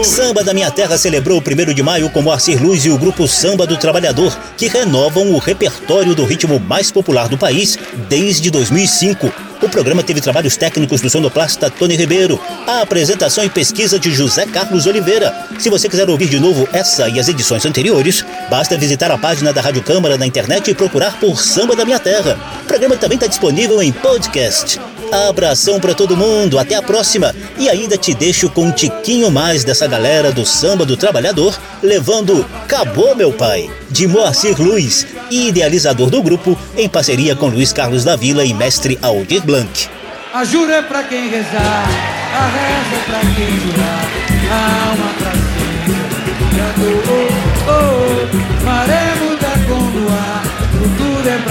Samba 0.03 0.43
da 0.43 0.53
Minha 0.53 0.69
Terra 0.69 0.97
celebrou 0.97 1.39
o 1.39 1.41
1 1.41 1.73
de 1.73 1.81
maio 1.81 2.09
com 2.09 2.21
Moacir 2.21 2.61
Luz 2.61 2.85
e 2.85 2.89
o 2.89 2.97
grupo 2.97 3.27
Samba 3.27 3.65
do 3.65 3.77
Trabalhador, 3.77 4.37
que 4.57 4.67
renovam 4.67 5.31
o 5.31 5.37
repertório 5.37 6.13
do 6.13 6.25
ritmo 6.25 6.59
mais 6.59 6.91
popular 6.91 7.27
do 7.27 7.37
país 7.37 7.79
desde 8.09 8.51
2005. 8.51 9.31
O 9.61 9.69
programa 9.69 10.03
teve 10.03 10.19
trabalhos 10.19 10.57
técnicos 10.57 10.99
do 10.99 11.09
sonoplasta 11.09 11.69
Tony 11.69 11.95
Ribeiro, 11.95 12.39
a 12.67 12.81
apresentação 12.81 13.45
e 13.45 13.49
pesquisa 13.49 13.97
de 13.97 14.13
José 14.13 14.45
Carlos 14.45 14.85
Oliveira. 14.85 15.33
Se 15.57 15.69
você 15.69 15.87
quiser 15.87 16.09
ouvir 16.09 16.27
de 16.27 16.39
novo 16.39 16.67
essa 16.73 17.07
e 17.07 17.19
as 17.19 17.29
edições 17.29 17.65
anteriores, 17.65 18.25
basta 18.49 18.77
visitar 18.77 19.09
a 19.09 19.17
página 19.17 19.53
da 19.53 19.61
Rádio 19.61 19.81
Câmara 19.81 20.17
na 20.17 20.27
internet 20.27 20.69
e 20.69 20.75
procurar 20.75 21.17
por 21.19 21.41
Samba 21.41 21.75
da 21.75 21.85
Minha 21.85 21.99
Terra. 21.99 22.37
O 22.63 22.67
programa 22.67 22.97
também 22.97 23.15
está 23.15 23.27
disponível 23.27 23.81
em 23.81 23.91
podcast. 23.93 24.79
Abração 25.13 25.79
para 25.79 25.93
todo 25.93 26.17
mundo, 26.17 26.57
até 26.57 26.75
a 26.75 26.81
próxima. 26.81 27.35
E 27.57 27.69
ainda 27.69 27.97
te 27.97 28.15
deixo 28.15 28.49
com 28.49 28.65
um 28.65 28.71
tiquinho 28.71 29.29
mais 29.29 29.63
dessa 29.63 29.85
galera 29.85 30.31
do 30.31 30.43
samba 30.43 30.85
do 30.85 30.97
trabalhador, 30.97 31.55
levando 31.83 32.43
Acabou 32.63 33.15
Meu 33.15 33.31
Pai, 33.31 33.69
de 33.89 34.07
Moacir 34.07 34.59
Luiz, 34.59 35.05
idealizador 35.29 36.09
do 36.09 36.23
grupo, 36.23 36.57
em 36.75 36.89
parceria 36.89 37.35
com 37.35 37.47
Luiz 37.47 37.71
Carlos 37.71 38.03
da 38.03 38.15
Vila 38.15 38.43
e 38.43 38.53
mestre 38.53 38.97
Aldir 39.01 39.43
Blanc. 39.43 39.87
A 40.33 40.43
jura 40.43 40.77
é 40.77 40.81
pra 40.81 41.03
quem 41.03 41.29
rezar, 41.29 41.87
a 42.33 42.47
reza 42.47 42.95
é 42.95 43.03
pra 43.05 43.19
quem 43.19 43.59
jurar, 43.59 44.05
a 44.51 44.89
alma 44.89 45.13
pra 45.19 45.31
sempre. 45.31 46.13
Canto, 46.57 46.89
oh, 47.07 47.69
oh, 47.69 48.61
oh, 48.61 48.65
maré 48.65 49.12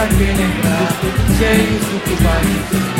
pra 0.02 0.08
quem 0.08 0.26
lembrar, 0.26 0.88
se 1.38 1.44
é 1.44 1.54
isso 1.54 2.00
que 2.04 2.12
o 2.12 2.16
pai 2.16 2.42
ensinou. 2.42 2.92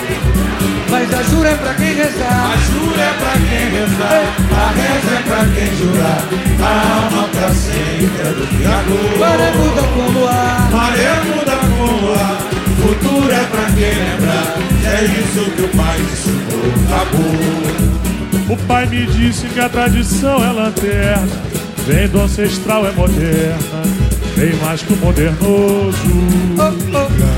Mas 0.89 1.13
a 1.15 1.23
jura 1.23 1.49
é 1.49 1.57
pra 1.57 1.75
quem 1.75 1.95
rezar, 1.95 2.53
a 2.53 2.57
jura 2.57 3.03
é 3.03 3.15
pra 3.19 3.33
quem 3.33 3.71
rezar, 3.71 4.23
a 4.53 4.71
reza 4.71 5.13
é 5.15 5.23
pra 5.27 5.45
quem 5.53 5.77
jurar, 5.79 6.23
a 6.63 6.73
alma 7.05 7.29
pra 7.29 7.49
sempre 7.51 8.21
é 8.21 8.33
do 8.33 8.47
Criador. 8.47 9.19
Maré 9.19 9.53
muda 9.53 9.83
com 9.83 10.19
luar, 10.19 10.71
maré 10.71 11.15
muda 11.25 11.57
com 11.57 12.07
luar, 12.07 12.39
futuro 12.83 13.33
é 13.33 13.45
pra 13.47 13.65
quem 13.73 13.95
lembrar, 13.95 14.47
é 14.85 15.05
isso 15.05 15.51
que 15.51 15.63
o 15.63 15.69
pai 15.69 15.99
ensinou, 16.01 16.73
acabou. 16.87 18.55
O 18.55 18.57
pai 18.69 18.87
me 18.87 19.07
disse 19.07 19.47
que 19.49 19.61
a 19.61 19.69
tradição 19.69 20.45
é 20.45 20.53
lanterna, 20.53 21.27
vem 21.87 22.07
do 22.07 22.21
ancestral, 22.21 22.87
é 22.87 22.93
moderna, 22.93 24.02
bem 24.37 24.55
mais 24.57 24.83
que 24.83 24.93
o 24.93 24.97
modernoso. 24.97 25.97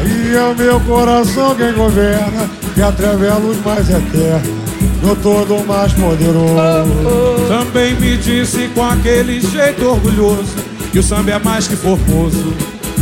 E 0.07 0.37
é 0.37 0.43
o 0.43 0.55
meu 0.55 0.81
coração 0.81 1.55
quem 1.55 1.73
governa, 1.73 2.49
que 2.75 2.83
através 2.83 3.33
a 3.33 3.37
luz 3.37 3.59
mais 3.65 3.89
eterna 3.89 4.65
no 5.03 5.15
todo 5.17 5.65
mais 5.67 5.93
poderoso. 5.93 7.47
Também 7.49 7.95
me 7.95 8.17
disse 8.17 8.69
com 8.69 8.83
aquele 8.83 9.41
jeito 9.41 9.85
orgulhoso 9.85 10.55
que 10.91 10.99
o 10.99 11.03
samba 11.03 11.33
é 11.33 11.39
mais 11.39 11.69
que 11.69 11.77
formoso 11.77 12.55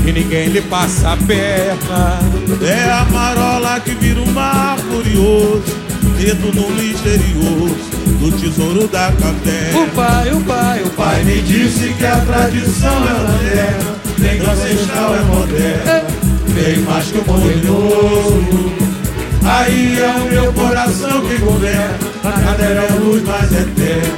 e 0.04 0.12
ninguém 0.12 0.48
lhe 0.48 0.60
passa 0.62 1.12
a 1.12 1.16
perna. 1.16 2.18
É 2.60 2.90
a 2.90 3.04
marola 3.04 3.78
que 3.80 3.94
vira 3.94 4.20
um 4.20 4.32
mar 4.32 4.76
furioso, 4.78 5.62
dedo 6.18 6.52
no 6.52 6.70
misterioso 6.70 8.01
do 8.22 8.30
tesouro 8.38 8.86
da 8.86 9.10
caverna. 9.12 9.80
O 9.80 9.86
pai, 9.88 10.32
o 10.32 10.40
pai, 10.42 10.82
o 10.84 10.90
pai 10.90 11.24
me 11.24 11.42
disse 11.42 11.92
que 11.94 12.06
a 12.06 12.18
tradição 12.18 12.94
é 13.08 13.14
moderna, 13.14 13.96
nem 14.18 14.38
que 14.38 14.46
ancestral 14.48 15.16
é 15.16 15.22
moderna, 15.22 16.04
bem 16.54 16.78
mais 16.82 17.06
que 17.06 17.18
o 17.18 17.24
poderoso. 17.24 18.72
Aí 19.44 19.98
é 19.98 20.06
o 20.06 20.32
meu 20.32 20.52
coração 20.52 21.20
que 21.22 21.36
governa, 21.38 21.98
a 22.22 22.30
cadeira 22.30 22.82
é 22.82 22.92
a 22.92 22.94
luz 22.94 23.24
mais 23.24 23.50
eterna, 23.50 24.14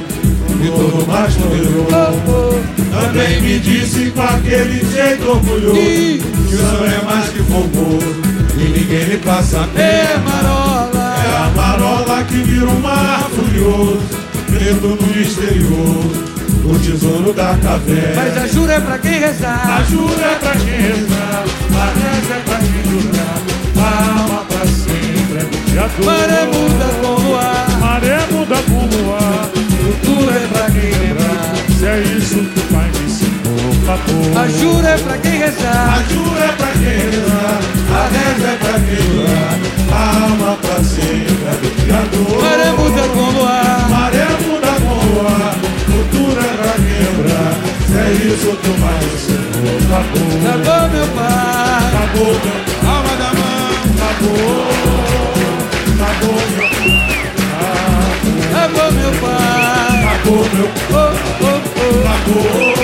e 0.63 0.67
todo 0.69 1.07
mais 1.07 1.33
poderoso. 1.33 2.75
Também 2.91 3.41
me 3.41 3.59
disse 3.59 4.11
com 4.11 4.21
aquele 4.21 4.85
jeito 4.85 5.27
orgulhoso, 5.27 5.73
que 5.73 6.21
o 6.21 6.57
samba 6.57 6.85
é 6.85 7.05
mais 7.05 7.29
que 7.29 7.39
fogoso, 7.39 8.15
e 8.55 8.79
ninguém 8.79 9.03
lhe 9.05 9.17
passa 9.17 9.67
É 9.75 10.17
marola, 10.19 10.83
é 10.83 10.83
a 10.83 10.84
marola 11.55 12.23
que 12.23 12.35
vira 12.35 12.69
um 12.69 12.79
mar 12.79 13.29
furioso, 13.35 13.99
preto 14.47 14.87
no 14.87 15.07
misterioso 15.15 16.35
o 16.65 16.79
tesouro 16.79 17.33
da 17.33 17.55
caverna. 17.57 18.15
Mas 18.15 18.37
a 18.37 18.47
jura 18.47 18.73
é 18.73 18.79
pra 18.79 18.97
quem 18.97 19.19
rezar. 19.19 19.77
A 19.77 19.83
jura 19.83 20.25
é 20.25 20.35
pra 20.35 20.51
quem 20.51 20.81
rezar. 20.81 21.43
A 21.75 21.85
reza 21.85 22.33
é 22.33 22.41
pra 22.45 22.57
quem 22.57 22.83
jurar. 22.91 23.39
A 23.77 24.19
alma 24.19 24.45
pra 24.45 24.65
sempre 24.65 25.37
é 25.37 25.43
do 25.43 25.57
Criador. 25.69 26.05
Maré 26.05 26.45
muda 26.45 26.85
com 27.01 27.07
o 27.07 27.27
luar. 27.27 27.67
Maré 27.79 28.19
muda 28.31 28.55
com 28.63 28.73
o 28.73 29.03
luar. 29.03 29.49
Futuro 29.85 30.31
é 30.31 30.47
pra 30.47 30.71
quem 30.71 30.91
lembrar. 30.91 31.55
Se 31.77 31.85
é 31.85 31.99
isso 32.17 32.35
que 32.35 32.59
o 32.59 32.63
pai 32.73 32.89
me 32.95 33.05
ensinou, 33.05 33.71
acabou. 33.83 34.41
A 34.41 34.47
jura 34.47 34.89
é 34.89 34.97
pra 34.97 35.17
quem 35.17 35.37
rezar. 35.37 35.94
Meu. 60.55 60.69
Oh, 60.91 61.11
oh, 61.41 61.59
oh. 61.81 62.07
Acabou. 62.07 62.75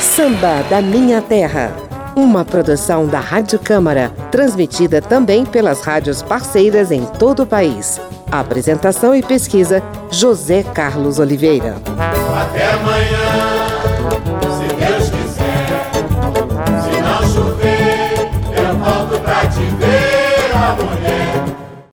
Samba 0.00 0.64
da 0.68 0.82
Minha 0.82 1.22
Terra. 1.22 1.72
Uma 2.16 2.44
produção 2.44 3.06
da 3.06 3.20
Rádio 3.20 3.60
Câmara, 3.60 4.10
transmitida 4.32 5.00
também 5.00 5.46
pelas 5.46 5.82
rádios 5.82 6.22
parceiras 6.22 6.90
em 6.90 7.04
todo 7.04 7.44
o 7.44 7.46
país. 7.46 8.00
Apresentação 8.30 9.14
e 9.14 9.22
pesquisa: 9.22 9.82
José 10.10 10.62
Carlos 10.62 11.18
Oliveira. 11.18 11.87